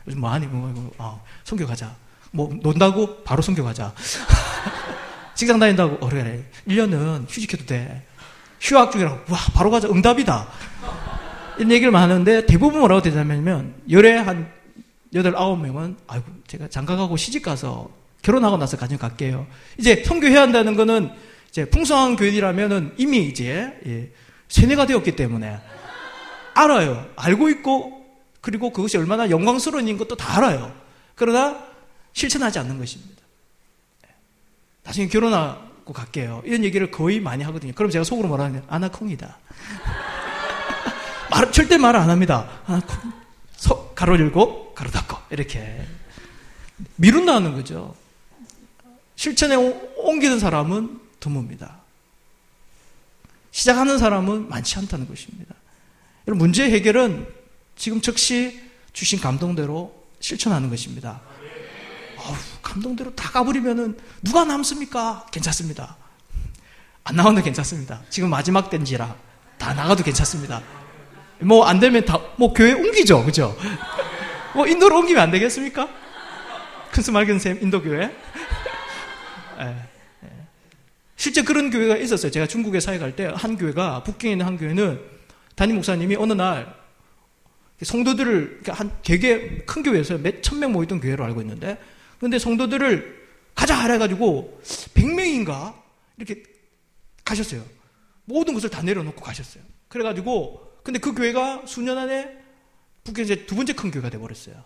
[0.05, 1.95] 요즘 많이 뭐, 어, 성교 가자.
[2.31, 3.95] 뭐 논다고 바로 성교 가자.
[5.33, 6.43] 직장 다닌다고 어 그래.
[6.67, 8.08] 1년은 휴직해도 돼.
[8.59, 9.87] 휴학 중이라고, 와, 바로 가자.
[9.89, 10.47] 응답이다.
[11.57, 14.51] 이런 얘기를 하는데 대부분 뭐라고 대답하냐면, 열에 한
[15.13, 17.89] 여덟, 아홉 명은, 아이고, 제가 장가 가고 시집 가서
[18.21, 19.47] 결혼하고 나서 가정 갈게요.
[19.77, 21.11] 이제 성교해야 한다는 거는
[21.49, 24.11] 이제 풍성한 교인이라면은 이미 이제, 예,
[24.49, 25.59] 세뇌가 되었기 때문에
[26.53, 27.07] 알아요.
[27.15, 28.05] 알고 있고,
[28.41, 30.73] 그리고 그것이 얼마나 영광스러운 것도 다 알아요.
[31.15, 31.63] 그러나
[32.13, 33.21] 실천하지 않는 것입니다.
[34.83, 36.41] 나중에 결혼하, 갖고 갈게요.
[36.45, 37.73] 이런 얘기를 거의 많이 하거든요.
[37.73, 38.63] 그럼 제가 속으로 하냐?
[38.67, 39.37] 아나콩이다.
[41.31, 42.61] 말, 절대 말안 합니다.
[42.65, 43.11] 아나콩.
[43.55, 45.17] 서, 가로 열고, 가로 닫고.
[45.31, 45.85] 이렇게.
[46.95, 47.95] 미룬다는 거죠.
[49.15, 51.79] 실천에 옮기는 사람은 드뭅니다.
[53.51, 55.55] 시작하는 사람은 많지 않다는 것입니다.
[56.25, 57.27] 문제 해결은
[57.75, 58.61] 지금 즉시
[58.93, 61.21] 주신 감동대로 실천하는 것입니다.
[62.19, 65.25] 어우, 감동대로 다 가버리면은 누가 남습니까?
[65.31, 65.95] 괜찮습니다.
[67.03, 68.01] 안 나와도 괜찮습니다.
[68.09, 69.15] 지금 마지막 땐지라
[69.57, 70.61] 다 나가도 괜찮습니다.
[71.39, 73.57] 뭐 안 되면 다 뭐 교회 옮기죠, 그죠?
[74.53, 75.87] 뭐 인도로 옮기면 안 되겠습니까?
[76.91, 78.13] 큰스 맑은 샘 인도 교회.
[79.61, 79.65] 예,
[80.23, 80.29] 예.
[81.15, 82.31] 실제 그런 교회가 있었어요.
[82.31, 84.99] 제가 중국에 사회 갈 때 한 교회가 북경에 있는 한 교회는
[85.55, 86.73] 담임 목사님이 어느 날
[87.81, 91.77] 성도들을 한 되게 큰 교회에서 몇 천 명 모이던 교회로 알고 있는데
[92.19, 95.75] 근데 성도들을 가자 하라 해가지고 100명인가
[96.17, 96.43] 이렇게
[97.23, 97.63] 가셨어요.
[98.25, 99.63] 모든 것을 다 내려놓고 가셨어요.
[99.87, 102.37] 그래가지고 근데 그 교회가 수년 안에
[103.03, 104.63] 북에 이제 두 번째 큰 교회가 돼버렸어요.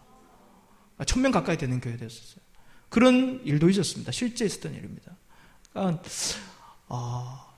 [0.97, 2.43] 아, 천명 가까이 되는 교회 되었어요.
[2.89, 4.11] 그런 일도 있었습니다.
[4.11, 5.15] 실제 있었던 일입니다.
[5.71, 6.03] 그러니까
[6.87, 7.53] 어,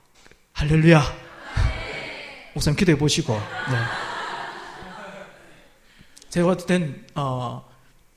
[0.52, 1.02] 할렐루야.
[2.54, 3.34] 목사님 기도해 보시고.
[3.34, 4.06] 네.
[6.30, 7.68] 제가 봤을 땐 어,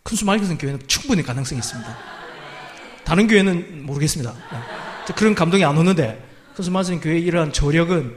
[0.09, 1.97] 큰수 마이크슨 교회는 충분히 가능성이 있습니다.
[3.03, 4.33] 다른 교회는 모르겠습니다.
[4.33, 5.13] 네.
[5.13, 6.19] 그런 감동이 안 오는데
[6.55, 8.15] 큰수 마이크슨 교회의 이러한 저력은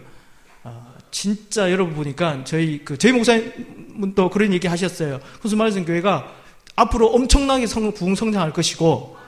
[0.65, 5.21] 어, 진짜 여러분 보니까 저희 그 저희 목사님도 그런 얘기 하셨어요.
[5.43, 6.33] 큰수 마이크슨 교회가
[6.77, 9.19] 앞으로 엄청나게 성, 부흥 성장할 것이고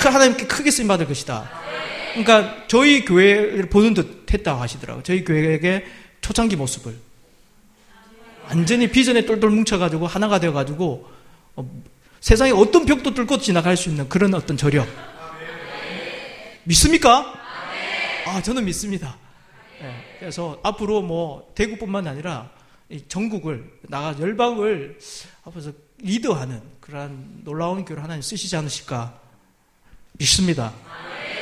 [0.00, 1.48] 그 하나님께 크게 쓰임 받을 것이다.
[2.12, 5.02] 그러니까 저희 교회를 보는 듯 했다고 하시더라고요.
[5.02, 5.86] 저희 교회에게
[6.20, 6.94] 초창기 모습을
[8.50, 11.19] 완전히 비전에 똘똘 뭉쳐가지고 하나가 되어가지고 어,
[12.20, 14.86] 세상에 어떤 벽도 뚫고 지나갈 수 있는 그런 어떤 저력.
[16.64, 17.34] 믿습니까?
[18.26, 19.16] 아, 저는 믿습니다.
[19.80, 22.50] 네, 그래서 앞으로 뭐 대구뿐만 아니라
[23.08, 24.98] 전국을 나가 열방을
[25.44, 29.18] 앞에서 리드하는 그러한 놀라운 교를 하나님 쓰시지 않으실까
[30.12, 30.72] 믿습니다.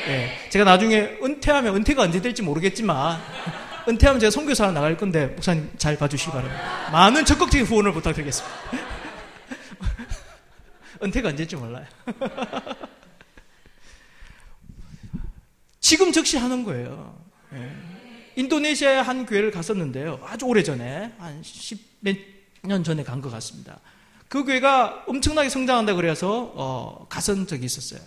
[0.07, 3.21] 네, 제가 나중에 은퇴하면 은퇴가 언제 될지 모르겠지만
[3.89, 6.91] 은퇴하면 제가 선교사 나갈 건데 목사님 잘 봐주시기 바랍니다.
[6.93, 8.88] 많은 적극적인 후원을 부탁드리겠습니다.
[11.03, 11.87] 은퇴가 언제일지 몰라요.
[15.81, 17.19] 지금 즉시 하는 거예요.
[17.55, 17.71] 예.
[18.37, 20.21] 인도네시아의 한 교회를 갔었는데요.
[20.25, 23.81] 아주 오래 전에, 한 10몇 전에 간 것 같습니다.
[24.29, 28.01] 그 교회가 엄청나게 성장한다 그래서, 어, 갔은 적이 있었어요.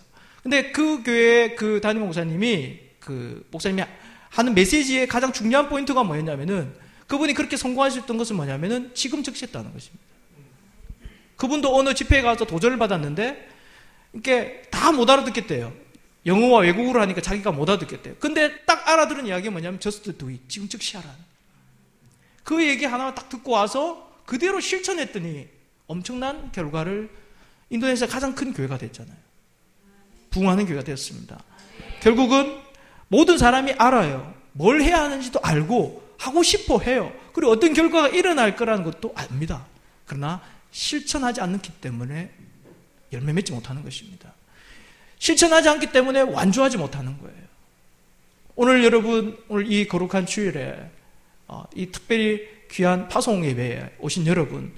[0.43, 3.83] 근데 그 교회 그 담임 목사님이, 그 목사님이
[4.29, 6.73] 하는 메시지의 가장 중요한 포인트가 뭐였냐면은,
[7.07, 10.05] 그분이 그렇게 성공하셨던 것은 뭐냐면은, 지금 즉시 했다는 것입니다.
[11.41, 13.49] 그분도 어느 집회에 가서 도전을 받았는데
[14.13, 15.73] 이게 다 못 알아듣겠대요.
[16.27, 18.15] 영어와 외국어로 하니까 자기가 못 알아듣겠대요.
[18.19, 20.41] 근데 딱 알아들은 이야기가 뭐냐면 do it.
[20.47, 21.09] 지금 즉시 하라.
[22.43, 25.47] 그 얘기 하나만 딱 듣고 와서 그대로 실천했더니
[25.87, 27.09] 엄청난 결과를
[27.71, 29.17] 인도네시아 가장 큰 교회가 됐잖아요.
[30.29, 31.43] 부흥하는 교회가 되었습니다.
[32.01, 32.59] 결국은
[33.07, 34.31] 모든 사람이 알아요.
[34.51, 37.11] 뭘 해야 하는지도 알고 하고 싶어 해요.
[37.33, 39.65] 그리고 어떤 결과가 일어날 거라는 것도 압니다.
[40.05, 40.41] 그러나
[40.71, 42.31] 실천하지 않기 때문에
[43.13, 44.33] 열매 맺지 못하는 것입니다.
[45.19, 47.37] 실천하지 않기 때문에 완주하지 못하는 거예요.
[48.55, 50.89] 오늘 여러분, 오늘 이 거룩한 주일에
[51.47, 54.73] 어, 이 특별히 귀한 파송 예배에 오신 여러분,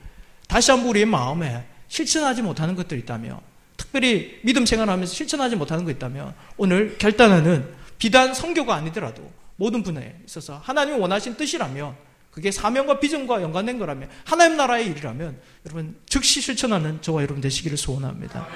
[0.48, 3.40] 다시 한번 우리의 마음에 실천하지 못하는 것들이 있다면,
[3.78, 10.58] 특별히 믿음 생활하면서 실천하지 못하는 것 있다면, 오늘 결단하는 비단 성교가 아니더라도 모든 분야에 있어서
[10.58, 11.96] 하나님이 원하신 뜻이라면,
[12.34, 18.48] 그게 사명과 비전과 연관된 거라면, 하나님 나라의 일이라면, 여러분 즉시 실천하는 저와 여러분 되시기를 소원합니다.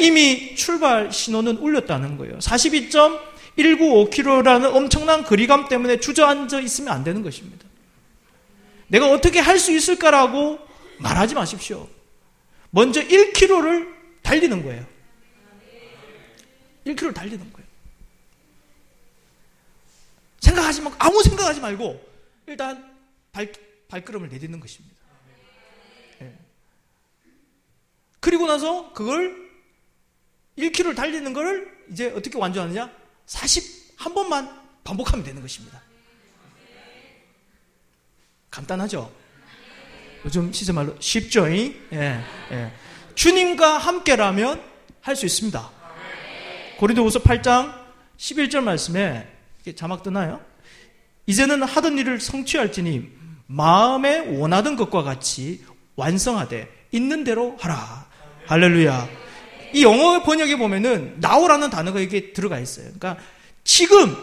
[0.00, 2.38] 이미 출발 신호는 울렸다는 거예요.
[2.38, 7.66] 42.195km라는 엄청난 거리감 때문에 주저앉아 있으면 안 되는 것입니다.
[8.88, 10.58] 내가 어떻게 할 수 있을까라고
[10.98, 11.86] 말하지 마십시오.
[12.70, 14.86] 먼저 1km를 달리는 거예요.
[16.86, 17.68] 1km를 달리는 거예요.
[20.40, 22.02] 생각하지 말고, 아무 생각하지 말고,
[22.46, 22.90] 일단
[23.32, 23.50] 발,
[23.88, 24.96] 발걸음을 내딛는 것입니다.
[26.20, 26.38] 네.
[28.20, 29.50] 그리고 나서 그걸
[30.58, 32.92] 1km를 달리는 걸 이제 어떻게 완주하느냐?
[33.26, 35.82] 41 번만 반복하면 되는 것입니다.
[38.50, 39.10] 간단하죠?
[40.26, 41.50] 요즘 시세말로 쉽죠?
[41.50, 42.72] 예, 예.
[43.14, 44.62] 주님과 함께라면
[45.00, 45.70] 할 수 있습니다.
[46.78, 47.82] 고린도후서 8장
[48.18, 49.26] 11절 말씀에
[49.74, 50.44] 자막 뜨나요?
[51.26, 53.21] 이제는 하던 일을 성취할지니
[53.52, 55.62] 마음에 원하던 것과 같이
[55.96, 58.06] 완성하되 있는 대로 하라.
[58.46, 59.08] 할렐루야.
[59.74, 62.86] 이 영어 번역에 보면은 now라는 단어가 여기에 들어가 있어요.
[62.98, 63.16] 그러니까
[63.62, 64.16] 지금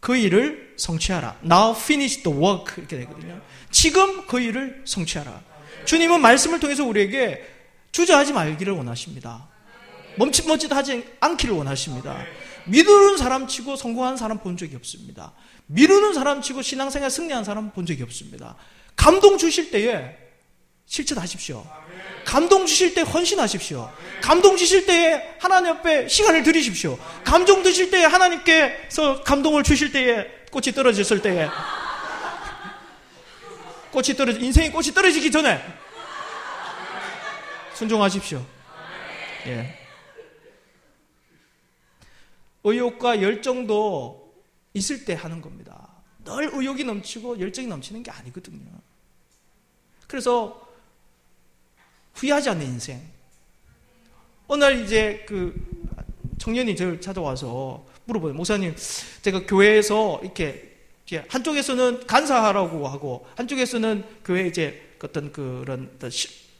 [0.00, 1.38] 그 일을 성취하라.
[1.44, 3.40] Now finish the work 이렇게 되거든요.
[3.70, 5.42] 지금 그 일을 성취하라.
[5.84, 7.44] 주님은 말씀을 통해서 우리에게
[7.90, 9.48] 주저하지 말기를 원하십니다.
[10.16, 12.16] 멈칫멈칫하지 않기를 원하십니다.
[12.66, 15.32] 미루는 사람 치고 성공한 사람 본 적이 없습니다.
[15.72, 18.56] 미루는 사람 치고 신앙생활 승리한 사람 본 적이 없습니다.
[18.94, 20.16] 감동 주실 때에
[20.84, 21.66] 실천하십시오.
[22.26, 23.90] 감동 주실 때 헌신하십시오.
[24.20, 26.98] 감동 주실 때에 하나님 앞에 시간을 들이십시오.
[27.24, 31.48] 감동 드실 때에 하나님께서 감동을 주실 때에 꽃이 떨어졌을 때에
[33.90, 35.58] 꽃이 떨어지 인생의 꽃이 떨어지기 전에
[37.74, 38.44] 순종하십시오.
[39.46, 39.78] 예.
[42.62, 44.21] 의욕과 열정도
[44.74, 45.88] 있을 때 하는 겁니다.
[46.24, 48.70] 늘 의욕이 넘치고 열정이 넘치는 게 아니거든요.
[50.06, 50.68] 그래서
[52.14, 53.02] 후회하지 않는 인생.
[54.46, 55.54] 어느 날 이제 그
[56.38, 58.34] 청년이 저를 찾아와서 물어봐요.
[58.34, 58.74] 목사님,
[59.22, 60.70] 제가 교회에서 이렇게
[61.28, 65.90] 한쪽에서는 간사하라고 하고 한쪽에서는 교회 이제 어떤 그런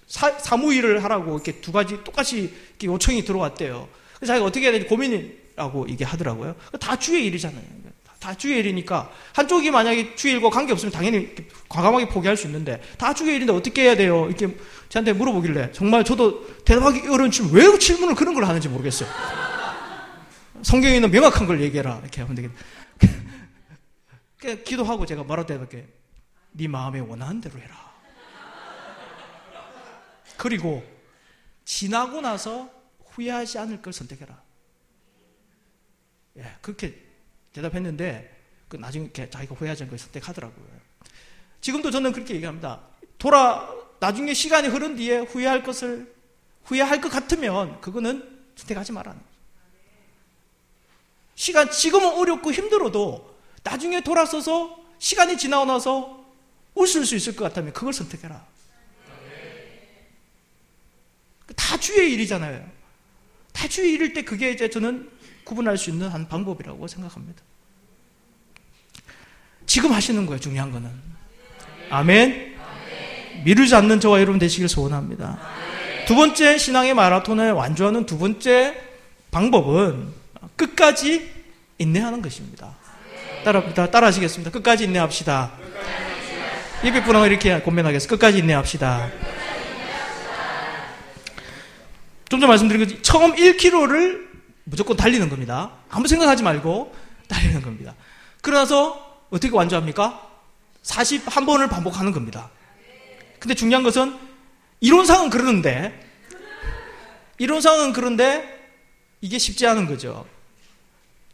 [0.06, 3.88] 사, 무일을 하라고 이렇게 두 가지 똑같이 요청이 들어왔대요.
[4.16, 6.56] 그래서 자기가 어떻게 해야 되는지 고민이라고 이게 하더라고요.
[6.80, 7.81] 다 주의 일이잖아요.
[8.22, 11.34] 다 주의 일이니까 한쪽이 만약에 주의 일과 관계없으면 당연히
[11.68, 14.28] 과감하게 포기할 수 있는데 다 주의 일인데 어떻게 해야 돼요?
[14.28, 14.56] 이렇게
[14.88, 19.08] 저한테 물어보길래 정말 저도 대답하기 어려운 질문 왜 질문을 그런 걸 하는지 모르겠어요.
[20.62, 22.54] 성경에 있는 명확한 걸 얘기해라 이렇게 하면 되겠다.
[24.64, 25.88] 기도하고 제가 뭐라고 대답할게
[26.52, 27.92] 네 마음에 원하는 대로 해라.
[30.36, 30.84] 그리고
[31.64, 32.70] 지나고 나서
[33.06, 34.40] 후회하지 않을 걸 선택해라.
[36.38, 37.11] 예, 그렇게
[37.52, 40.66] 대답했는데 그 나중에 자기가 후회하지 걸 선택하더라고요.
[41.60, 42.80] 지금도 저는 그렇게 얘기합니다.
[43.18, 46.12] 돌아 나중에 시간이 흐른 뒤에 후회할 것을
[46.64, 49.20] 후회할 것 같으면 그거는 선택하지 말라는.
[51.34, 56.24] 시간 지금은 어렵고 힘들어도 나중에 돌아서서 시간이 지나고 나서
[56.74, 58.46] 웃을 수 있을 것 같다면 그걸 선택해라.
[61.56, 62.70] 다 주의 일이잖아요.
[63.52, 65.10] 다 주의 일일 때 그게 이제 저는
[65.44, 67.42] 구분할 수 있는 한 방법이라고 생각합니다.
[69.66, 70.90] 지금 하시는 거예요, 중요한 거는.
[71.90, 72.56] 아멘.
[73.44, 75.38] 미루지 않는 저와 여러분 되시길 소원합니다.
[76.06, 78.76] 두 번째 신앙의 마라톤을 완주하는 두 번째
[79.30, 80.08] 방법은
[80.56, 81.30] 끝까지
[81.78, 82.76] 인내하는 것입니다.
[83.44, 84.50] 따라, 따라 하시겠습니다.
[84.50, 85.52] 끝까지 인내합시다.
[86.84, 88.16] 예배 분하고 이렇게 고민하겠습니다.
[88.16, 89.10] 끝까지 인내합시다.
[92.32, 94.31] 좀 전 말씀드린 것 처음 1km를
[94.64, 95.72] 무조건 달리는 겁니다.
[95.90, 96.94] 아무 생각하지 말고
[97.28, 97.94] 달리는 겁니다.
[98.40, 100.30] 그러나서 어떻게 완주합니까?
[100.82, 102.50] 41번을 반복하는 겁니다.
[103.38, 104.16] 근데 중요한 것은
[104.80, 106.08] 이론상은 그러는데
[107.38, 108.70] 이론상은 그런데
[109.20, 110.26] 이게 쉽지 않은 거죠.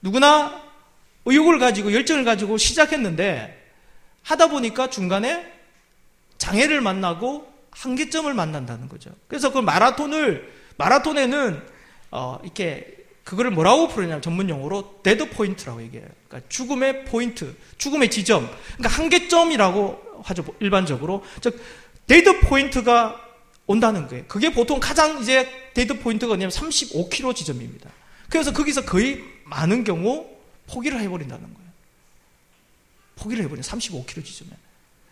[0.00, 0.62] 누구나
[1.24, 3.72] 의욕을 가지고 열정을 가지고 시작했는데
[4.22, 5.52] 하다 보니까 중간에
[6.38, 9.10] 장애를 만나고 한계점을 만난다는 거죠.
[9.26, 11.66] 그래서 그 마라톤을 마라톤에는
[12.10, 12.97] 어, 이렇게
[13.28, 16.08] 그거를 뭐라고 부르냐면 전문 용어로 dead point라고 얘기해요.
[16.28, 18.50] 그러니까 죽음의 포인트, 죽음의 지점.
[18.78, 20.46] 그러니까 한계점이라고 하죠.
[20.60, 21.22] 일반적으로.
[21.42, 21.62] 즉
[22.06, 23.20] dead point가
[23.66, 24.24] 온다는 거예요.
[24.28, 27.90] 그게 보통 가장 이제 dead point가 뭐냐면 35km 지점입니다.
[28.30, 30.26] 그래서 거기서 거의 많은 경우
[30.66, 31.70] 포기를 해버린다는 거예요.
[33.16, 34.52] 포기를 해버린 35km 지점에.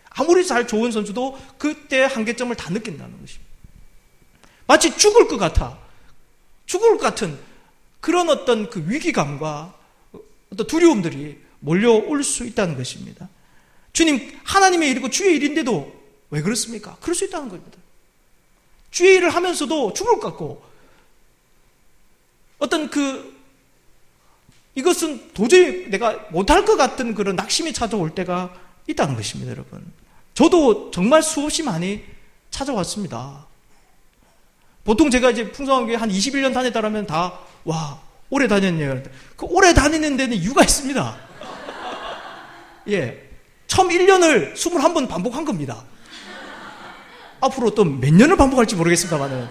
[0.08, 3.52] 아무리 잘 좋은 선수도 그때 한계점을 다 느낀다는 것입니다.
[4.66, 5.78] 마치 죽을 것 같아.
[6.64, 7.38] 죽을 것 같은
[8.00, 9.74] 그런 어떤 그 위기감과
[10.52, 13.28] 어떤 두려움들이 몰려올 수 있다는 것입니다.
[13.92, 15.92] 주님, 하나님의 일이고 주의 일인데도
[16.30, 16.96] 왜 그렇습니까?
[17.00, 17.78] 그럴 수 있다는 겁니다.
[18.90, 20.62] 주의 일을 하면서도 죽을 것 같고,
[22.58, 23.34] 어떤 그,
[24.74, 28.54] 이것은 도저히 내가 못할 것 같은 그런 낙심이 찾아올 때가
[28.86, 29.84] 있다는 것입니다, 여러분.
[30.34, 32.04] 저도 정말 수없이 많이
[32.50, 33.45] 찾아왔습니다.
[34.86, 39.02] 보통 제가 이제 풍성하게 한 21년 다녔다라면 다, 와, 오래 다녔네요.
[39.36, 41.16] 그 오래 다니는 데는 이유가 있습니다.
[42.90, 43.22] 예.
[43.66, 45.84] 처음 1년을 21번 반복한 겁니다.
[47.40, 49.48] 앞으로 또 몇 년을 반복할지 모르겠습니다만은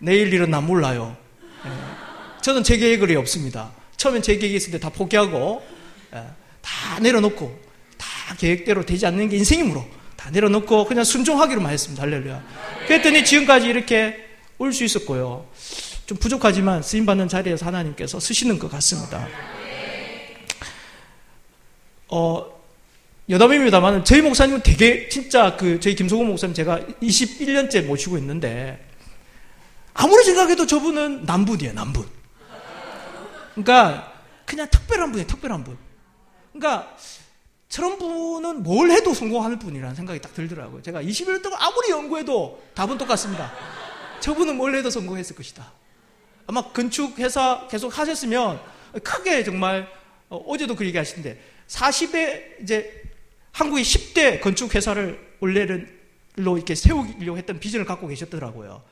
[0.00, 1.16] 내일 일은 난 몰라요.
[1.66, 1.70] 예.
[2.40, 3.72] 저는 제 계획이 없습니다.
[3.96, 5.66] 처음엔 제 계획이 있을 때 다 포기하고
[6.14, 6.22] 예.
[6.62, 7.58] 다 내려놓고
[7.96, 8.06] 다
[8.36, 9.84] 계획대로 되지 않는 게 인생이므로
[10.16, 12.04] 다 내려놓고 그냥 순종하기로만 했습니다.
[12.04, 12.42] 할렐루야.
[12.86, 14.27] 그랬더니 지금까지 이렇게
[14.58, 15.46] 올 수 있었고요.
[16.06, 19.28] 좀 부족하지만 쓰임 받는 자리에서 하나님께서 쓰시는 것 같습니다.
[22.08, 22.58] 어,
[23.28, 28.84] 여담입니다만 저희 목사님은 되게 진짜 그 저희 김소금 목사님 제가 21년째 모시고 있는데
[29.94, 32.06] 아무리 생각해도 저분은 남분이에요, 남분.
[33.54, 34.12] 그러니까
[34.46, 35.76] 그냥 특별한 분이에요, 특별한 분.
[36.52, 36.96] 그러니까
[37.68, 40.80] 저런 분은 뭘 해도 성공하는 분이라는 생각이 딱 들더라고요.
[40.82, 43.52] 제가 21년 동안 아무리 연구해도 답은 똑같습니다.
[44.20, 45.72] 저분은 뭘 해도 성공했을 것이다.
[46.46, 48.60] 아마 건축 회사 계속 하셨으면
[49.02, 49.88] 크게 정말
[50.28, 53.02] 어, 제도 그 얘기 하시는데 40에 이제
[53.52, 55.86] 한국의 10대 건축 회사를 원래로
[56.36, 58.82] 이렇게 세우려고 했던 비전을 갖고 계셨더라고요.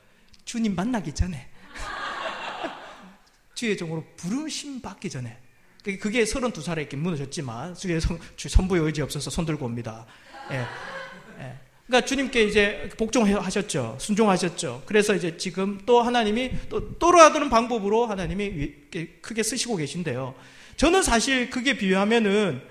[0.45, 1.49] 주님 만나기 전에
[3.55, 5.37] 주의 종으로 부르심 받기 전에
[5.99, 7.99] 그게 32살에 이렇게 무너졌지만 주의
[8.35, 10.05] 선부의 의지 없어서 손 들고 옵니다.
[10.51, 10.96] 예.
[11.87, 13.97] 그러니까 주님께 이제 복종하셨죠.
[13.99, 14.83] 순종하셨죠.
[14.85, 18.73] 그래서 이제 지금 또 하나님이 또 또라하는 방법으로 하나님이
[19.21, 20.35] 크게 쓰시고 계신데요.
[20.75, 22.61] 저는 사실 그게 비유하면은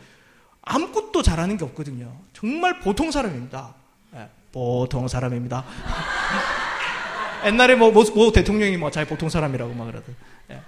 [0.62, 2.14] 아무것도 잘하는 게 없거든요.
[2.34, 3.74] 정말 보통 사람입니다.
[4.12, 5.64] 네, 보통 사람입니다.
[7.46, 10.16] 옛날에 뭐, 뭐, 뭐, 대통령이 뭐 잘 보통 사람이라고 막 그러던.
[10.48, 10.60] 네.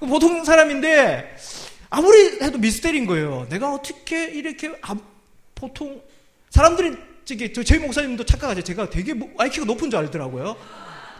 [0.00, 1.36] 보통 사람인데
[1.88, 3.46] 아무리 해도 미스테리인 거예요.
[3.48, 4.72] 내가 어떻게 이렇게
[5.54, 6.02] 보통
[6.50, 8.62] 사람들이 저기 저희 목사님도 착각하죠.
[8.62, 10.56] 제가 되게 IQ가 뭐 높은 줄 알더라고요.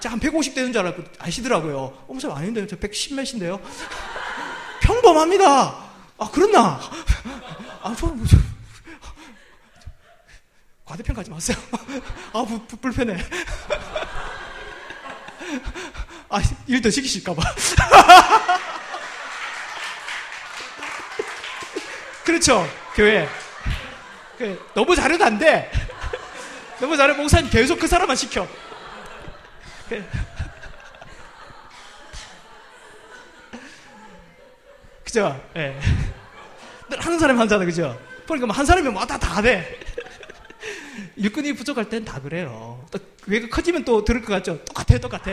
[0.00, 1.78] 제가 한 150 되는 줄 알고 아시더라고요.
[1.78, 2.66] 어, 목사님 아닌데요.
[2.66, 3.60] 저110 몇인데요.
[4.80, 5.44] 평범합니다.
[6.18, 6.80] 아 그렇나?
[7.82, 8.26] 아 저는 뭐,
[10.86, 11.56] 과대평가하지 마세요.
[12.32, 13.18] 아 부, 부, 불편해.
[16.30, 17.42] 아 일 더 시키실까봐.
[22.24, 23.28] 그렇죠 교회.
[24.39, 25.70] 그, 너무 잘해도 안 돼.
[26.80, 27.14] 너무 잘해.
[27.14, 28.47] 목사님 계속 그 사람만 시켜.
[29.89, 30.05] 그,
[35.05, 35.45] 그죠?
[35.57, 35.76] 예.
[36.89, 37.99] 늘 하는 사람이 하잖아, 그죠?
[38.24, 39.80] 그러니까 뭐한 사람이 뭐다 다 돼.
[41.16, 42.86] 일꾼이 부족할 땐 다 그래요.
[42.93, 44.64] 또 외가 커지면 또 들을 것 같죠?
[44.64, 45.32] 똑같아, 똑같아.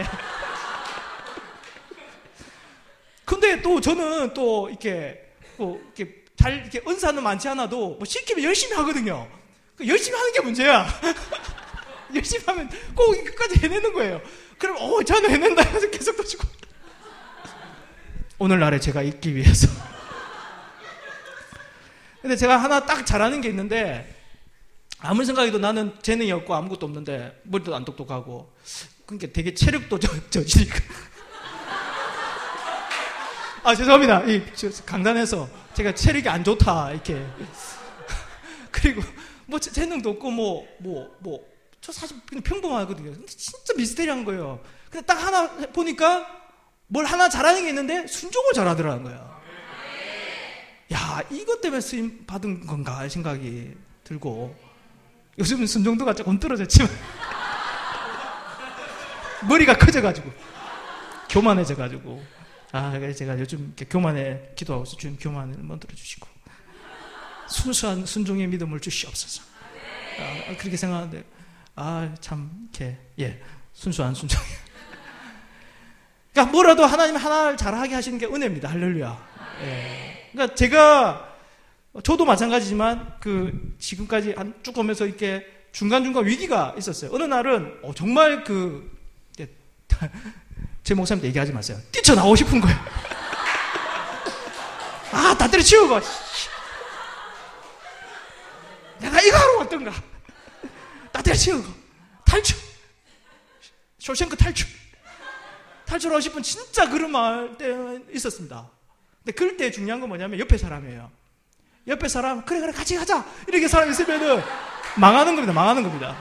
[3.23, 8.75] 근데 또 저는 또 이렇게, 뭐 이렇게 잘 이렇게 은사는 많지 않아도 뭐 시키면 열심히
[8.75, 9.27] 하거든요.
[9.75, 10.87] 그 열심히 하는 게 문제야.
[12.13, 14.21] 열심히 하면 꼭 끝까지 해내는 거예요.
[14.59, 16.47] 그럼 어 저는 해낸다 해서 계속 도시고
[18.37, 19.67] 오늘날에 제가 있기 위해서.
[22.21, 24.15] 근데 제가 하나 딱 잘하는 게 있는데
[24.99, 28.53] 아무리 생각해도 나는 재능이 없고 아무것도 없는데 머리도 안 똑똑하고
[29.07, 30.79] 그러니까 되게 체력도 저, 저지니까
[33.65, 34.43] 아 죄송합니다 이
[34.85, 37.25] 강단에서 제가 체력이 안 좋다 이렇게
[38.71, 39.01] 그리고
[39.47, 41.55] 뭐 재능도 없고 뭐 뭐 뭐
[41.85, 43.11] 저 사실 그냥 평범하거든요.
[43.11, 44.59] 근데 진짜 미스테리한 거예요.
[44.89, 46.25] 근데 딱 하나 보니까
[46.87, 49.41] 뭘 하나 잘하는 게 있는데 순종을 잘하더라는 거예요.
[50.93, 54.55] 야 이것 때문에 쓰임 받은 건가 생각이 들고
[55.37, 56.89] 요즘은 순종도가 조금 떨어졌지만
[59.47, 60.31] 머리가 커져가지고
[61.29, 62.23] 교만해져가지고
[62.75, 64.97] 아, 제가 요즘 교만에 기도하고 있어.
[64.97, 66.27] 주님 교만을 만들어 주시고
[67.47, 69.43] 순수한 순종의 믿음을 주시옵소서.
[70.19, 71.23] 아, 그렇게 생각하는데
[71.75, 73.41] 아, 참 이렇게 예.
[73.71, 74.65] 순수한 순종이에요.
[76.33, 78.69] 그러니까 뭐라도 하나님 하나를 잘하게 하시는 게 은혜입니다.
[78.69, 79.27] 할렐루야.
[79.63, 80.29] 예.
[80.33, 81.33] 그러니까 제가
[82.03, 87.11] 저도 마찬가지지만 그 지금까지 한 쭉 오면서 이렇게 중간중간 위기가 있었어요.
[87.13, 88.93] 어느 날은 어, 정말 그
[90.85, 91.79] 제 목사님한테 얘기하지 마세요.
[91.91, 92.77] 뛰쳐나오고 싶은 거예요.
[95.11, 95.99] 아, 다 때려치우고.
[98.99, 99.91] 내가 이거 하러 왔던가.
[101.11, 101.67] 다 때려치우고.
[102.23, 102.55] 탈출.
[103.97, 104.67] 쇼생크 탈출.
[105.87, 107.73] 탈출하고 싶은 진짜 그런 마을 때
[108.13, 108.69] 있었습니다.
[109.23, 111.11] 근데 그럴 때 중요한 건 뭐냐면 옆에 사람이에요.
[111.87, 113.25] 옆에 사람, 그래, 그래, 같이 가자!
[113.47, 114.43] 이렇게 사람 있으면은
[114.97, 115.53] 망하는 겁니다.
[115.53, 116.15] 망하는 겁니다.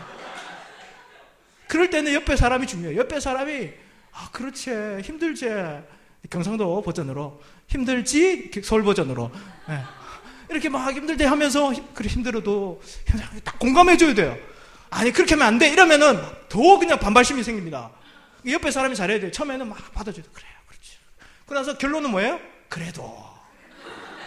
[1.68, 2.98] 그럴 때는 옆에 사람이 중요해요.
[3.00, 3.83] 옆에 사람이,
[4.14, 4.70] 아, 그렇지.
[5.02, 5.48] 힘들지.
[6.30, 7.42] 경상도 버전으로.
[7.66, 8.50] 힘들지?
[8.62, 9.30] 서울 버전으로.
[9.68, 9.80] 네.
[10.48, 12.80] 이렇게 막 힘들대 하면서, 그래, 힘들어도,
[13.42, 14.36] 딱 공감해줘야 돼요.
[14.90, 15.68] 아니, 그렇게 하면 안 돼.
[15.68, 17.90] 이러면은 더 그냥 반발심이 생깁니다.
[18.46, 19.30] 옆에 사람이 잘해야 돼요.
[19.32, 20.30] 처음에는 막 받아줘야 돼.
[20.32, 20.52] 그래요.
[20.68, 20.92] 그렇지.
[21.46, 22.38] 그러나서 결론은 뭐예요?
[22.68, 23.24] 그래도.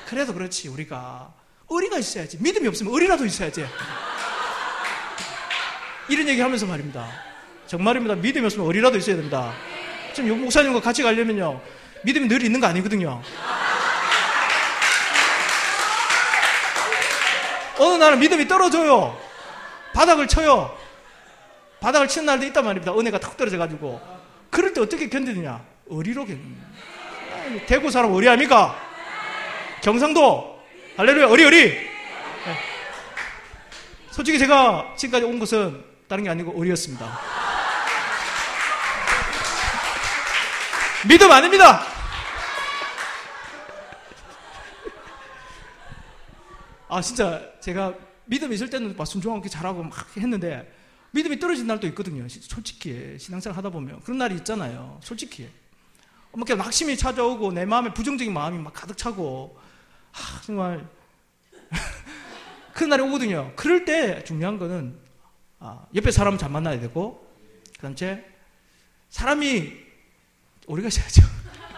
[0.07, 1.33] 그래도 그렇지, 우리가.
[1.69, 2.37] 의리가 있어야지.
[2.41, 3.65] 믿음이 없으면 의리라도 있어야지.
[6.09, 7.07] 이런 얘기 하면서 말입니다.
[7.67, 8.15] 정말입니다.
[8.15, 9.53] 믿음이 없으면 의리라도 있어야 된다.
[10.23, 11.61] 지금 목사님과 같이 가려면요.
[12.03, 13.21] 믿음이 늘 있는 거 아니거든요.
[17.77, 19.15] 어느 날은 믿음이 떨어져요.
[19.93, 20.75] 바닥을 쳐요.
[21.81, 22.93] 바닥을 치는 날도 있단 말입니다.
[22.93, 24.01] 은혜가 탁 떨어져가지고.
[24.49, 25.63] 그럴 때 어떻게 견디느냐?
[25.85, 26.65] 의리로 견딥니다.
[27.67, 28.75] 대구 사람 의리합니까?
[29.83, 30.59] 경상도
[30.97, 31.69] 할렐루야 의리 의리.
[31.69, 31.89] 네.
[34.09, 37.46] 솔직히 제가 지금까지 온 것은 다른 게 아니고 의리였습니다.
[41.05, 41.81] 믿음 아닙니다.
[46.89, 47.93] 아 진짜 제가
[48.25, 50.73] 믿음 있을 때는 막 순종하게 잘하고 막 했는데
[51.11, 52.27] 믿음이 떨어진 날도 있거든요.
[52.29, 54.99] 솔직히 신앙생활 하다 보면 그런 날이 있잖아요.
[55.03, 55.49] 솔직히
[56.31, 59.57] 뭐 이렇게 낙심이 찾아오고 내 마음에 부정적인 마음이 막 가득 차고
[60.13, 60.87] 아, 정말
[62.73, 63.53] 그런 날이 오거든요.
[63.55, 64.97] 그럴 때 중요한 거는
[65.59, 67.27] 아, 옆에 사람을 잘 만나야 되고
[67.79, 68.25] 그다음에
[69.09, 69.86] 사람이
[70.67, 71.23] 우리가 해야죠.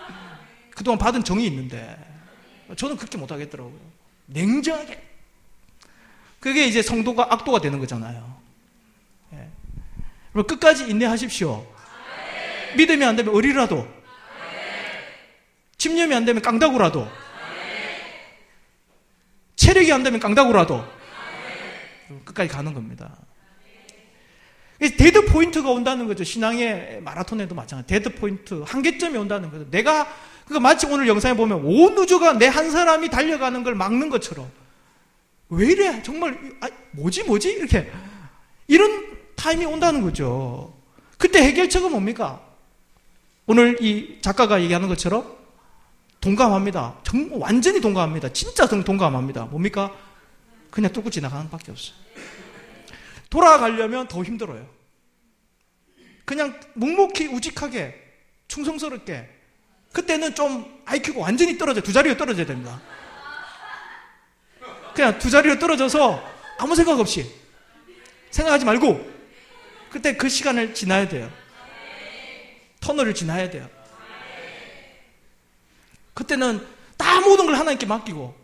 [0.76, 1.98] 그동안 받은 정이 있는데
[2.76, 3.80] 저는 그렇게 못 하겠더라고요.
[4.26, 5.02] 냉정하게.
[6.40, 8.38] 그게 이제 성도가 악도가 되는 거잖아요.
[9.34, 9.50] 예.
[10.44, 11.66] 끝까지 인내하십시오.
[12.78, 13.88] 믿음이 안 되면 의리라도,
[15.78, 17.10] 집념이 안 되면 깡다구라도,
[19.56, 20.86] 체력이 안 되면 깡다구라도
[22.26, 23.18] 끝까지 가는 겁니다.
[24.80, 26.24] dead point가 온다는 거죠.
[26.24, 27.88] 신앙의 마라톤에도 마찬가지.
[27.88, 29.70] dead point, 한계점이 온다는 거죠.
[29.70, 30.08] 내가
[30.46, 34.50] 그 마치 오늘 영상에 보면 온 우주가 내 한 사람이 달려가는 걸 막는 것처럼
[35.50, 36.02] 왜 이래?
[36.04, 37.92] 정말 아, 뭐지 뭐지 이렇게
[38.68, 39.06] 이런
[39.36, 40.74] 타임이 온다는 거죠.
[41.18, 42.42] 그때 해결책은 뭡니까?
[43.46, 45.38] 오늘 이 작가가 얘기하는 것처럼
[46.22, 46.96] 동감합니다.
[47.04, 48.32] 정, 완전히 동감합니다.
[48.34, 49.46] 진짜 동감합니다.
[49.46, 49.92] 뭡니까?
[50.70, 51.96] 그냥 뚫고 지나가는 밖에 없어요.
[53.30, 54.68] 돌아가려면 더 힘들어요.
[56.26, 57.96] 그냥 묵묵히 우직하게
[58.48, 59.28] 충성스럽게
[59.94, 62.82] 그때는 좀 IQ가 완전히 떨어져 두 자리로 떨어져야 됩니다.
[64.94, 66.24] 그냥 두 자리로 떨어져서
[66.60, 67.26] 아무 생각 없이
[68.32, 69.20] 생각하지 말고
[69.90, 71.32] 그때 그 시간을 지나야 돼요.
[72.80, 73.70] 터널을 지나야 돼요.
[76.14, 76.66] 그때는
[76.98, 78.36] 다 모든 걸 하나님께 맡기고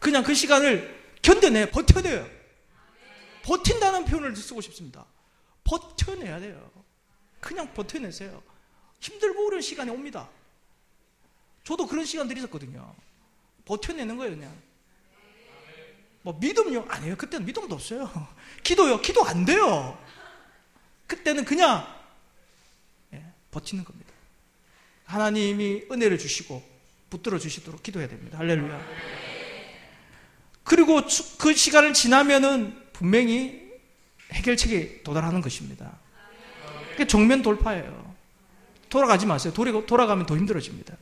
[0.00, 2.26] 그냥 그 시간을 견뎌내 버텨내요.
[3.44, 5.04] 버틴다는 표현을 쓰고 싶습니다.
[5.64, 6.70] 버텨내야 돼요.
[7.40, 8.42] 그냥 버텨내세요.
[9.00, 10.28] 힘들고 어려운 시간이 옵니다.
[11.62, 12.94] 저도 그런 시간들이 있었거든요.
[13.66, 14.56] 버텨내는 거예요, 그냥.
[16.22, 16.86] 뭐 믿음요?
[16.88, 17.16] 아니에요.
[17.16, 18.10] 그때는 믿음도 없어요.
[18.64, 19.00] 기도요?
[19.02, 19.98] 기도 안 돼요.
[21.06, 21.86] 그때는 그냥
[23.12, 24.10] 예, 버티는 겁니다.
[25.04, 26.62] 하나님이 은혜를 주시고
[27.10, 28.38] 붙들어 주시도록 기도해야 됩니다.
[28.38, 28.80] 할렐루야.
[30.62, 31.02] 그리고
[31.38, 33.60] 그 시간을 지나면은 분명히
[34.32, 35.92] 해결책에 도달하는 것입니다.
[36.92, 38.14] 그게 정면 돌파예요.
[38.88, 39.52] 돌아가지 마세요.
[39.52, 40.94] 돌아가면 더 힘들어집니다.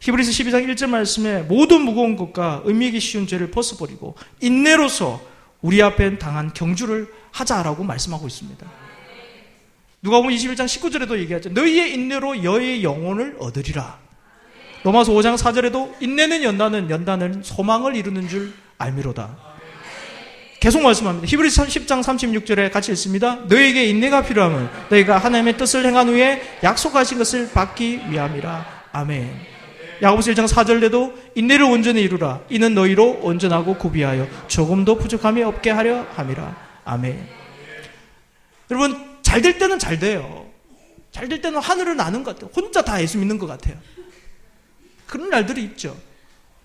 [0.00, 5.20] 히브리서 12장 1절 말씀에 모든 무거운 것과 의미하기 쉬운 죄를 벗어버리고 인내로서
[5.60, 8.70] 우리 앞에 당한 경주를 하자라고 말씀하고 있습니다.
[10.02, 11.48] 누가 보면 21장 19절에도 얘기하죠.
[11.50, 13.98] 너희의 인내로 여의 영혼을 얻으리라.
[14.84, 19.53] 로마서 5장 4절에도 인내는 연단은 연단은 소망을 이루는 줄 알미로다.
[20.64, 21.26] 계속 말씀합니다.
[21.28, 23.34] 히브리서 10장 36절에 같이 읽습니다.
[23.34, 28.88] 너에게 인내가 필요함은 너희가 하나님의 뜻을 행한 후에 약속하신 것을 받기 위함이라.
[28.92, 29.30] 아멘.
[30.00, 32.40] 야고보서 1장 4절에도 인내를 온전히 이루라.
[32.48, 36.56] 이는 너희로 온전하고 구비하여 조금도 부족함이 없게 하려 함이라.
[36.86, 37.28] 아멘.
[38.70, 40.46] 여러분 잘 될 때는 잘 돼요.
[41.12, 42.50] 잘 될 때는 하늘을 나는 것 같아요.
[42.56, 43.76] 혼자 다 예수 믿는 것 같아요.
[45.06, 45.94] 그런 날들이 있죠.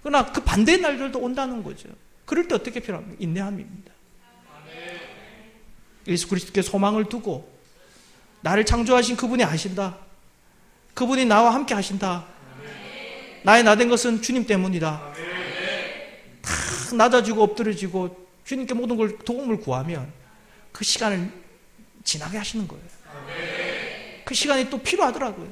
[0.02, 1.90] 그러나 그 반대의 날들도 온다는 거죠.
[2.24, 3.18] 그럴 때 어떻게 필요합니까?
[3.20, 3.89] 인내함입니다.
[6.08, 7.52] 예수 그리스도께 소망을 두고
[8.42, 9.98] 나를 창조하신 그분이 아신다.
[10.94, 12.26] 그분이 나와 함께 하신다.
[13.44, 15.14] 나의 나 된 것은 주님 때문이다.
[16.42, 20.12] 다 낮아지고 엎드려지고 주님께 모든 걸 도움을 구하면
[20.72, 21.32] 그 시간을
[22.04, 22.84] 지나게 하시는 거예요.
[24.26, 25.48] 그 시간이 또 필요하더라고요.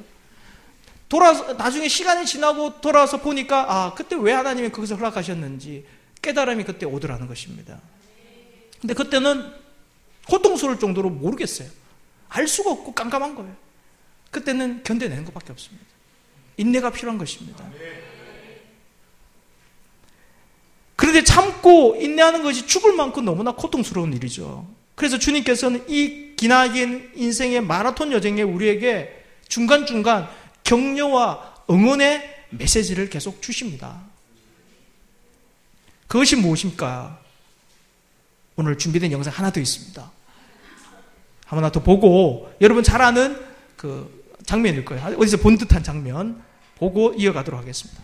[1.08, 5.86] 돌아서 나중에 시간이 지나고 돌아서 보니까 아 그때 왜 하나님이 거기서 허락하셨는지
[6.20, 7.80] 깨달음이 그때 오더라는 것입니다.
[8.80, 9.50] 근데 그때는
[10.28, 11.68] 고통스러울 정도로 모르겠어요.
[12.28, 13.56] 알 수가 없고 깜깜한 거예요.
[14.30, 15.86] 그때는 견뎌내는 것밖에 없습니다.
[16.56, 17.64] 인내가 필요한 것입니다.
[20.96, 24.68] 그런데 참고 인내하는 것이 죽을 만큼 너무나 고통스러운 일이죠.
[24.94, 30.28] 그래서 주님께서는 이 기나긴 인생의 마라톤 여정에 우리에게 중간중간
[30.64, 34.02] 격려와 응원의 메시지를 계속 주십니다.
[36.08, 37.20] 그것이 무엇입니까?
[38.56, 40.17] 오늘 준비된 영상 하나 더 있습니다.
[41.56, 43.38] 하나 더 보고 여러분 잘 아는
[43.76, 45.16] 그 장면일 거예요.
[45.18, 46.42] 어디서 본 듯한 장면
[46.76, 48.02] 보고 이어가도록 하겠습니다.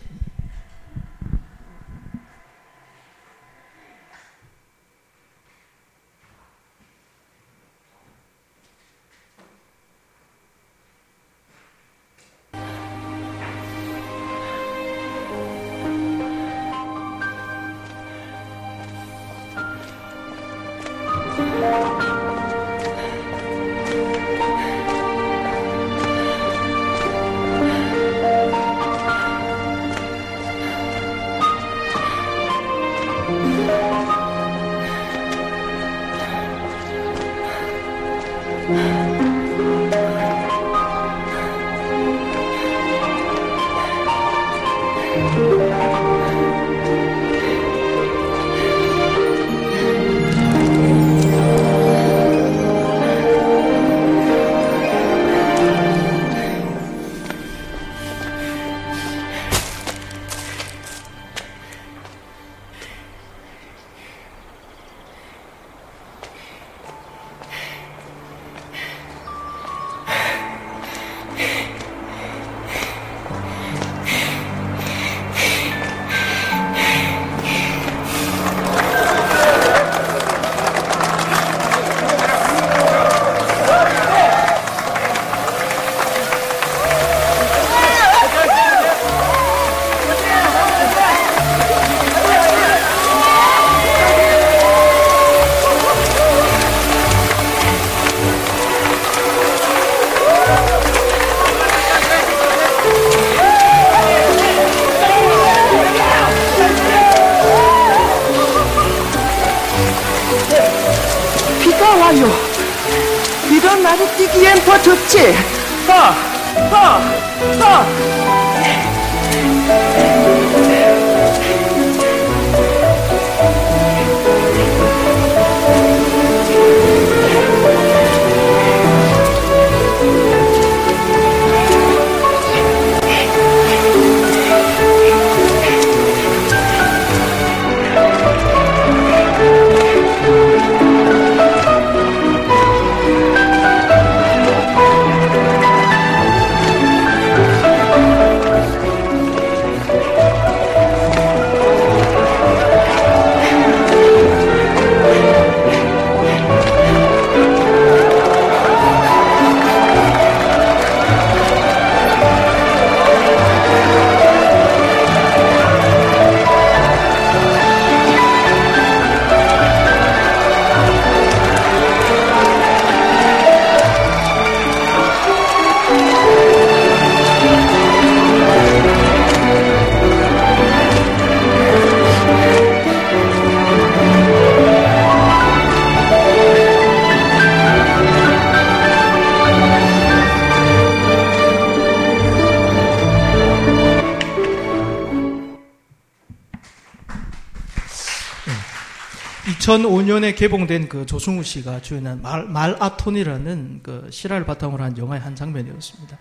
[200.04, 206.18] 2005년에 개봉된 그 조승우 씨가 주연한 말, 말아톤이라는 그 실화를 바탕으로 한 영화의 한 장면이었습니다.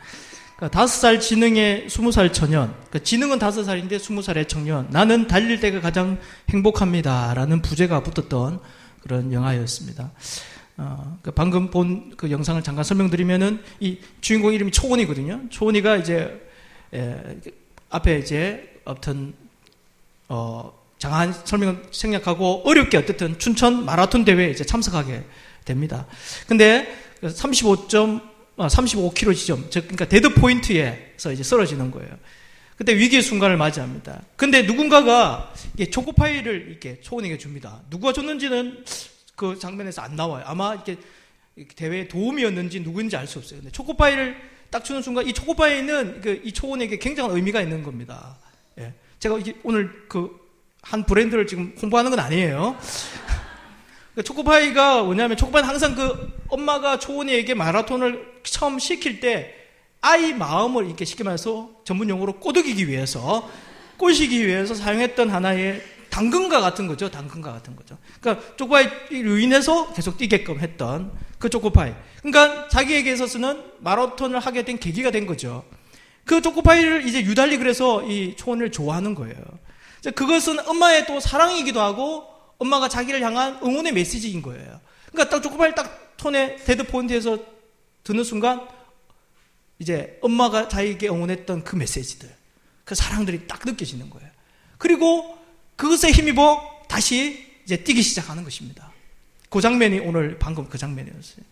[0.55, 5.27] 그러니까 다섯 살 지능의 스무 살 청년, 그 지능은 다섯 살인데 스무 살의 청년, 나는
[5.27, 6.17] 달릴 때가 가장
[6.49, 8.59] 행복합니다 라는 부제가 붙었던
[9.01, 10.11] 그런 영화였습니다.
[10.77, 15.41] 어, 그 방금 본 그 영상을 잠깐 설명드리면은 이 주인공 이름이 초원이거든요.
[15.49, 16.41] 초원이가 이제
[16.93, 17.37] 에,
[17.89, 19.33] 앞에 이제 어떤
[20.29, 25.25] 어, 장황한 설명을 생략하고 어렵게 어쨌든 춘천 마라톤 대회에 이제 참석하게
[25.65, 26.07] 됩니다.
[26.47, 28.21] 근데 35점,
[28.55, 32.09] 35km 지점, 즉, 그러니까 dead point에서 이제 쓰러지는 거예요.
[32.77, 34.21] 그때 위기의 순간을 맞이합니다.
[34.37, 35.53] 근데 누군가가
[35.91, 37.81] 초코파이를 이렇게 초원에게 줍니다.
[37.89, 38.85] 누가 줬는지는
[39.35, 40.45] 그 장면에서 안 나와요.
[40.47, 40.95] 아마 이렇게
[41.75, 43.59] 대회의 도우미였는지 누구인지 알 수 없어요.
[43.59, 44.37] 근데 초코파이를
[44.69, 48.37] 딱 주는 순간 이 초코파이는 그 이 초원에게 굉장한 의미가 있는 겁니다.
[48.79, 48.93] 예.
[49.19, 50.42] 제가 오늘 그
[50.83, 52.77] 한 브랜드를 지금 홍보하는 건 아니에요.
[54.13, 59.55] 그 초코파이가 뭐냐면 초코파이는 항상 그 엄마가 초원이에게 마라톤을 처음 시킬 때
[60.01, 63.49] 아이 마음을 이렇게 쉽게 말해서 전문 용어로 꼬드기기 위해서
[63.97, 67.09] 꼬시기 위해서 사용했던 하나의 당근과 같은 거죠.
[67.09, 67.97] 당근과 같은 거죠.
[68.19, 71.93] 그러니까 초코파이로 인해서 계속 뛰게끔 했던 그 초코파이.
[72.21, 75.63] 그러니까 자기에게 있어서는 마라톤을 하게 된 계기가 된 거죠.
[76.25, 79.35] 그 초코파이를 이제 유달리 그래서 이 초원을 좋아하는 거예요.
[80.11, 82.27] 그것은 엄마의 또 사랑이기도 하고
[82.57, 84.79] 엄마가 자기를 향한 응원의 메시지인 거예요.
[85.11, 87.39] 그러니까 딱 초코파이를 딱 톤에 dead point에서
[88.03, 88.67] 듣는 순간
[89.79, 92.33] 이제 엄마가 자기에게 응원했던 그 메시지들,
[92.83, 94.29] 그 사랑들이 딱 느껴지는 거예요.
[94.77, 95.37] 그리고
[95.75, 98.91] 그것에 힘입어 다시 이제 뛰기 시작하는 것입니다.
[99.49, 101.45] 그 장면이 오늘 방금 그 장면이었어요.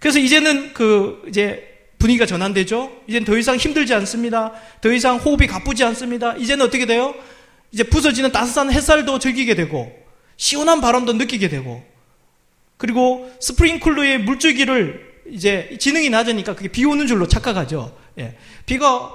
[0.00, 1.71] 그래서 이제는 그 이제
[2.02, 2.90] 분위기가 전환되죠.
[3.06, 4.52] 이제는 더 이상 힘들지 않습니다.
[4.80, 6.34] 더 이상 호흡이 가쁘지 않습니다.
[6.36, 7.14] 이제는 어떻게 돼요?
[7.70, 9.92] 이제 부서지는 따스한 햇살도 즐기게 되고
[10.36, 11.84] 시원한 바람도 느끼게 되고
[12.76, 17.96] 그리고 스프링쿨러의 물줄기를 이제 지능이 낮으니까 그게 비 오는 줄로 착각하죠.
[18.18, 18.36] 예.
[18.66, 19.12] 비가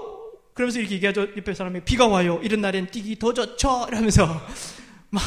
[0.53, 1.27] 그러면서 이렇게 얘기하죠.
[1.35, 2.39] 옆에 사람이 비가 와요.
[2.41, 3.88] 이런 날엔 뛰기 더 좋죠.
[3.89, 4.41] 이러면서
[5.11, 5.21] 막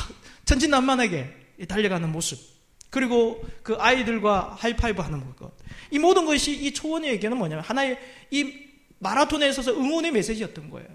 [0.46, 1.28] 천진난만하게
[1.68, 2.38] 달려가는 모습.
[2.88, 5.52] 그리고 그 아이들과 하이파이브 하는 것.
[5.90, 7.98] 이 모든 것이 이 초원에게는 뭐냐면 하나의
[8.30, 8.54] 이
[8.98, 10.88] 마라톤에 있어서 응원의 메시지였던 거예요.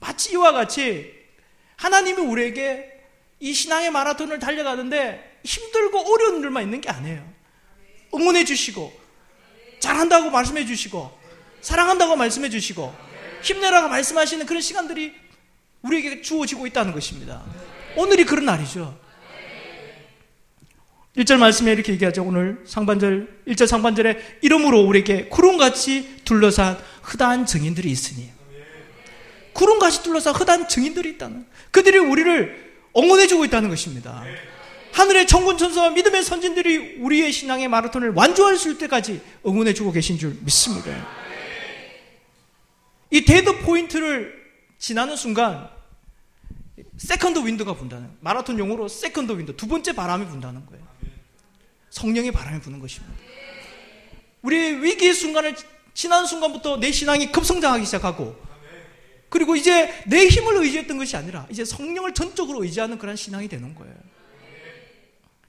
[0.00, 1.12] 마치 이와 같이
[1.76, 2.98] 하나님이 우리에게
[3.40, 7.32] 이 신앙의 마라톤을 달려가는데 힘들고 어려운 일만 있는 게 아니에요.
[8.14, 8.92] 응원해 주시고,
[9.80, 11.16] 잘한다고 말씀해 주시고,
[11.60, 12.94] 사랑한다고 말씀해 주시고,
[13.42, 15.14] 힘내라고 말씀하시는 그런 시간들이
[15.82, 17.44] 우리에게 주어지고 있다는 것입니다.
[17.96, 18.98] 오늘이 그런 날이죠.
[21.18, 22.22] 1절 말씀에 이렇게 얘기하죠.
[22.22, 28.30] 오늘 상반절, 1절 상반절에 이름으로 우리에게 구름같이 둘러싼 흐다한 증인들이 있으니.
[29.52, 31.44] 구름같이 둘러싼 흐다한 증인들이 있다는.
[31.72, 34.22] 그들이 우리를 응원해주고 있다는 것입니다.
[34.92, 40.36] 하늘의 천군 천사와 믿음의 선진들이 우리의 신앙의 마라톤을 완주할 수 있을 때까지 응원해주고 계신 줄
[40.40, 40.90] 믿습니다.
[43.10, 44.34] 이 dead point를
[44.78, 45.68] 지나는 순간
[46.96, 50.97] second wind가 분다는 마라톤 용어로 second wind 두 번째 바람이 분다는 거예요.
[51.90, 53.14] 성령의 바람이 부는 것입니다.
[54.42, 55.56] 우리의 위기의 순간을
[55.94, 58.36] 지난 순간부터 내 신앙이 급성장하기 시작하고
[59.28, 63.94] 그리고 이제 내 힘을 의지했던 것이 아니라 이제 성령을 전적으로 의지하는 그런 신앙이 되는 거예요.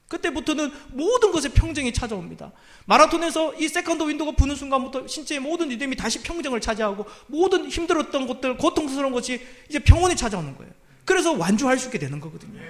[0.08, 2.50] 그때부터는 모든 것에 평정이 찾아옵니다.
[2.86, 8.56] 마라톤에서 이 second wind가 부는 순간부터 신체의 모든 리듬이 다시 평정을 차지하고 모든 힘들었던 것들,
[8.56, 10.72] 고통스러운 것이 이제 평온이 찾아오는 거예요.
[11.04, 12.60] 그래서 완주할 수 있게 되는 거거든요.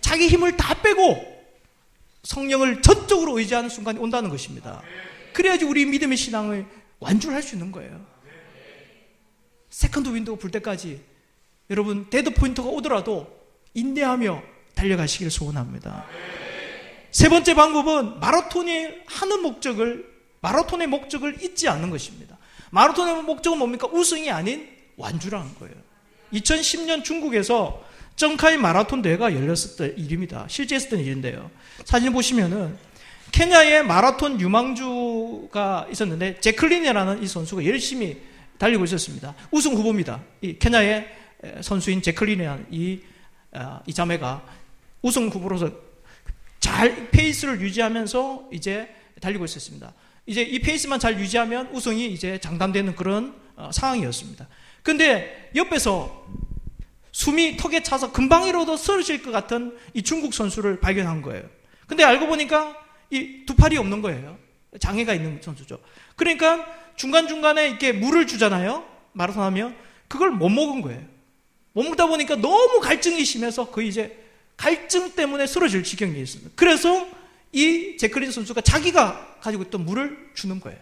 [0.00, 1.33] 자기 힘을 다 빼고
[2.24, 4.82] 성령을 전적으로 의지하는 순간이 온다는 것입니다.
[5.32, 6.66] 그래야지 우리 믿음의 신앙을
[6.98, 8.04] 완주할 수 있는 거예요.
[9.68, 11.00] second wind가 불 때까지
[11.70, 13.26] 여러분 dead point가 오더라도
[13.74, 14.42] 인내하며
[14.74, 16.06] 달려가시기를 소원합니다.
[17.10, 22.38] 세 번째 방법은 마라톤이 하는 목적을 마라톤의 목적을 잊지 않는 것입니다.
[22.70, 23.86] 마라톤의 목적은 뭡니까?
[23.86, 25.74] 우승이 아닌 완주라는 거예요.
[26.32, 27.82] 2010년 중국에서
[28.16, 30.46] 정카이 마라톤 대회가 열렸을 일입니다.
[30.48, 31.50] 실제 있었던 일인데요.
[31.84, 32.76] 사진 보시면은
[33.32, 38.20] 케냐의 마라톤 유망주가 있었는데 제클린이라는 이 선수가 열심히
[38.58, 39.34] 달리고 있었습니다.
[39.50, 40.22] 우승 후보입니다.
[40.40, 41.08] 이 케냐의
[41.60, 43.00] 선수인 제클린이라는 이,
[43.52, 44.44] 아, 이 자매가
[45.02, 45.70] 우승 후보로서
[46.60, 48.88] 잘 페이스를 유지하면서 이제
[49.20, 49.92] 달리고 있었습니다.
[50.26, 54.48] 이제 이 페이스만 잘 유지하면 우승이 이제 장담되는 그런 어, 상황이었습니다.
[54.82, 56.26] 근데 옆에서
[57.14, 61.48] 숨이 턱에 차서 금방이라도 쓰러질 것 같은 이 중국 선수를 발견한 거예요.
[61.86, 62.76] 근데 알고 보니까
[63.10, 64.36] 이 두 팔이 없는 거예요.
[64.80, 65.78] 장애가 있는 선수죠.
[66.16, 68.84] 그러니까 중간중간에 이렇게 물을 주잖아요.
[69.12, 69.76] 마라톤 하면.
[70.08, 71.00] 그걸 못 먹은 거예요.
[71.72, 74.18] 못 먹다 보니까 너무 갈증이 심해서 그 이제
[74.56, 76.50] 갈증 때문에 쓰러질 지경이 있습니다.
[76.56, 77.06] 그래서
[77.52, 80.78] 이 제클린 선수가 자기가 가지고 있던 물을 주는 거예요.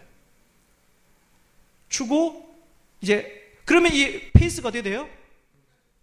[1.89, 2.55] 주고
[3.01, 5.07] 이제 그러면 이 페이스가 어떻게 돼요?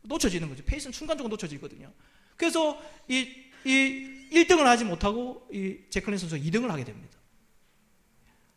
[0.03, 0.64] 놓쳐지는 거죠.
[0.64, 1.92] 페이스는 순간적으로 놓쳐지거든요.
[2.36, 3.28] 그래서 이,
[3.64, 7.18] 이 1등을 하지 못하고 이 제클린 선수가 2등을 하게 됩니다.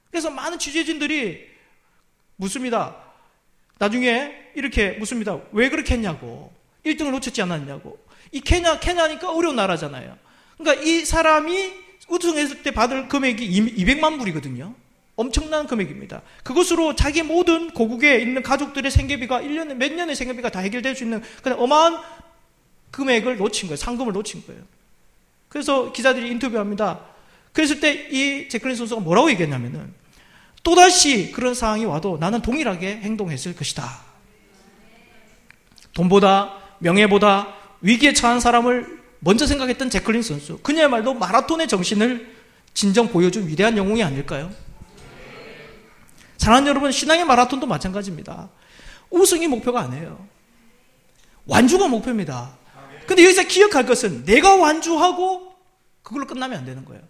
[0.10, 1.48] 그래서 많은 취재진들이
[2.36, 3.04] 묻습니다.
[3.80, 5.40] 나중에 이렇게 묻습니다.
[5.52, 6.54] 왜 그렇게 했냐고.
[6.86, 7.98] 1등을 놓쳤지 않았냐고.
[8.32, 10.18] 이 케냐, 케냐니까 어려운 나라잖아요.
[10.58, 11.74] 그러니까 이 사람이
[12.08, 14.76] 우승했을 때 받을 금액이 200만 불이거든요.
[15.16, 16.22] 엄청난 금액입니다.
[16.44, 21.22] 그것으로 자기 모든 고국에 있는 가족들의 생계비가 1년에, 몇 년의 생계비가 다 해결될 수 있는
[21.44, 22.00] 그냥 어마한
[22.92, 23.76] 금액을 놓친 거예요.
[23.76, 24.62] 상금을 놓친 거예요.
[25.50, 27.00] 그래서 기자들이 인터뷰합니다.
[27.52, 29.94] 그랬을 때 이 제클린 선수가 뭐라고 얘기했냐면은
[30.64, 34.02] 또다시 그런 상황이 와도 나는 동일하게 행동했을 것이다.
[35.94, 40.58] 돈보다 명예보다 위기에 처한 사람을 먼저 생각했던 제클린 선수.
[40.60, 42.34] 그녀야말로 마라톤의 정신을
[42.74, 44.52] 진정 보여준 위대한 영웅이 아닐까요?
[46.38, 48.50] 사랑하는 여러분, 신앙의 마라톤도 마찬가지입니다.
[49.10, 50.28] 우승이 목표가 아니에요.
[51.46, 52.58] 완주가 목표입니다.
[53.06, 55.54] 근데 여기서 기억할 것은 내가 완주하고
[56.02, 57.02] 그걸로 끝나면 안 되는 거예요.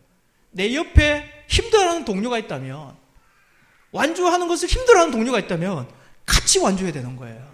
[0.51, 2.95] 내 옆에 힘들어하는 동료가 있다면
[3.91, 5.87] 완주하는 것을 힘들어하는 동료가 있다면
[6.25, 7.51] 같이 완주해야 되는 거예요.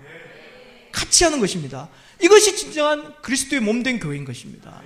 [0.91, 1.89] 같이 하는 것입니다.
[2.21, 4.81] 이것이 진정한 그리스도의 몸된 교회인 것입니다.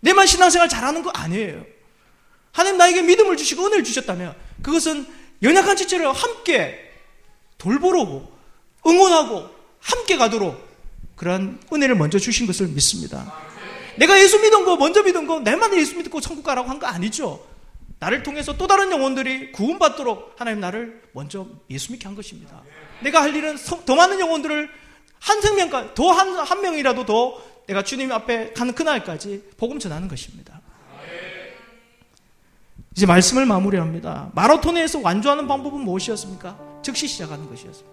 [0.00, 1.64] 내만 신앙생활 잘하는 거 아니에요.
[2.52, 5.06] 하나님 나에게 믿음을 주시고 은혜를 주셨다면 그것은
[5.44, 6.90] 연약한 지체를 함께
[7.58, 8.32] 돌보고
[8.86, 9.48] 응원하고
[9.80, 10.56] 함께 가도록
[11.16, 13.32] 그러한 은혜를 먼저 주신 것을 믿습니다.
[13.96, 17.46] 내가 예수 믿은 거 먼저 믿은 거 내만 예수 믿고 천국 가라고 한 거 아니죠.
[18.00, 22.62] 나를 통해서 또 다른 영혼들이 구원받도록 하나님 나를 먼저 예수 믿게 한 것입니다.
[23.00, 24.68] 내가 할 일은 더 많은 영혼들을
[25.20, 30.53] 한 생명까지 더 한 한 명이라도 더 내가 주님 앞에 가는 그날까지 복음 전하는 것입니다.
[32.96, 34.30] 이제 말씀을 마무리합니다.
[34.34, 36.56] 마라톤에서 완주하는 방법은 무엇이었습니까?
[36.82, 37.92] 즉시 시작하는 것이었습니다.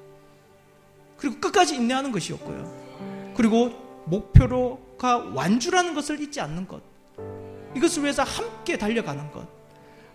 [1.17, 3.33] 그리고 끝까지 인내하는 것이었고요.
[3.35, 3.71] 그리고
[4.05, 6.81] 목표로가 완주라는 것을 잊지 않는 것.
[7.75, 9.47] 이것을 위해서 함께 달려가는 것.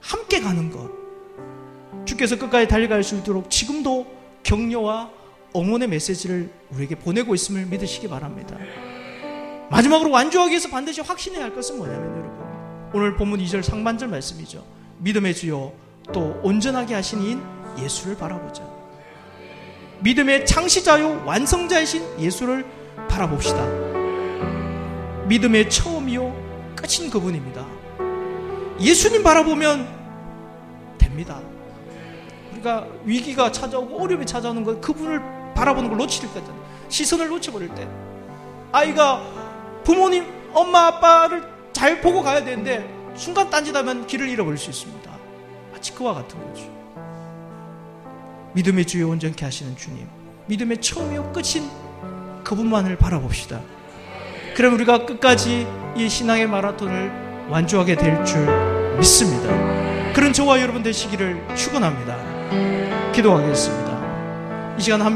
[0.01, 0.91] 함께 가는 것.
[2.05, 4.07] 주께서 끝까지 달려갈 수 있도록 지금도
[4.45, 5.11] 격려와
[5.57, 8.57] 응원의 메시지를 우리에게 보내고 있음을 믿으시기 바랍니다.
[9.70, 12.37] 마지막으로 완주하기 위해서 반드시 확신해야 할 것은 뭐냐면 여러분.
[12.95, 14.75] 오늘 본문 2절 상반절 말씀이죠.
[14.99, 15.72] 믿음의 주요
[16.12, 17.42] 또 온전하게 하신 이인
[17.78, 18.62] 예수를 바라보자.
[20.01, 22.64] 믿음의 창시자요 완성자이신 예수를
[23.09, 23.64] 바라봅시다.
[25.26, 27.66] 믿음의 처음이요 끝인 그분입니다.
[28.80, 29.88] 예수님 바라보면
[30.99, 31.40] 됩니다.
[32.53, 35.20] 우리가 위기가 찾아오고 어려움이 찾아오는 것 그분을
[35.55, 36.42] 바라보는 걸 놓칠 때
[36.88, 37.88] 시선을 놓쳐버릴 때
[38.72, 39.22] 아이가
[39.82, 41.42] 부모님 엄마 아빠를
[41.72, 45.10] 잘 보고 가야 되는데 순간 딴짓하면 길을 잃어버릴 수 있습니다.
[45.72, 46.64] 마치 그와 같은 거죠.
[48.54, 50.06] 믿음의 주요 온전케 하시는 주님,
[50.46, 51.68] 믿음의 처음이요 끝인
[52.44, 53.60] 그분만을 바라봅시다.
[54.56, 58.46] 그럼 우리가 끝까지 이 신앙의 마라톤을 완주하게 될 줄
[58.98, 60.12] 믿습니다.
[60.14, 62.16] 그런 저와 여러분 되시기를 축원합니다.
[63.12, 64.76] 기도하겠습니다.
[64.78, 65.14] 이 시간 함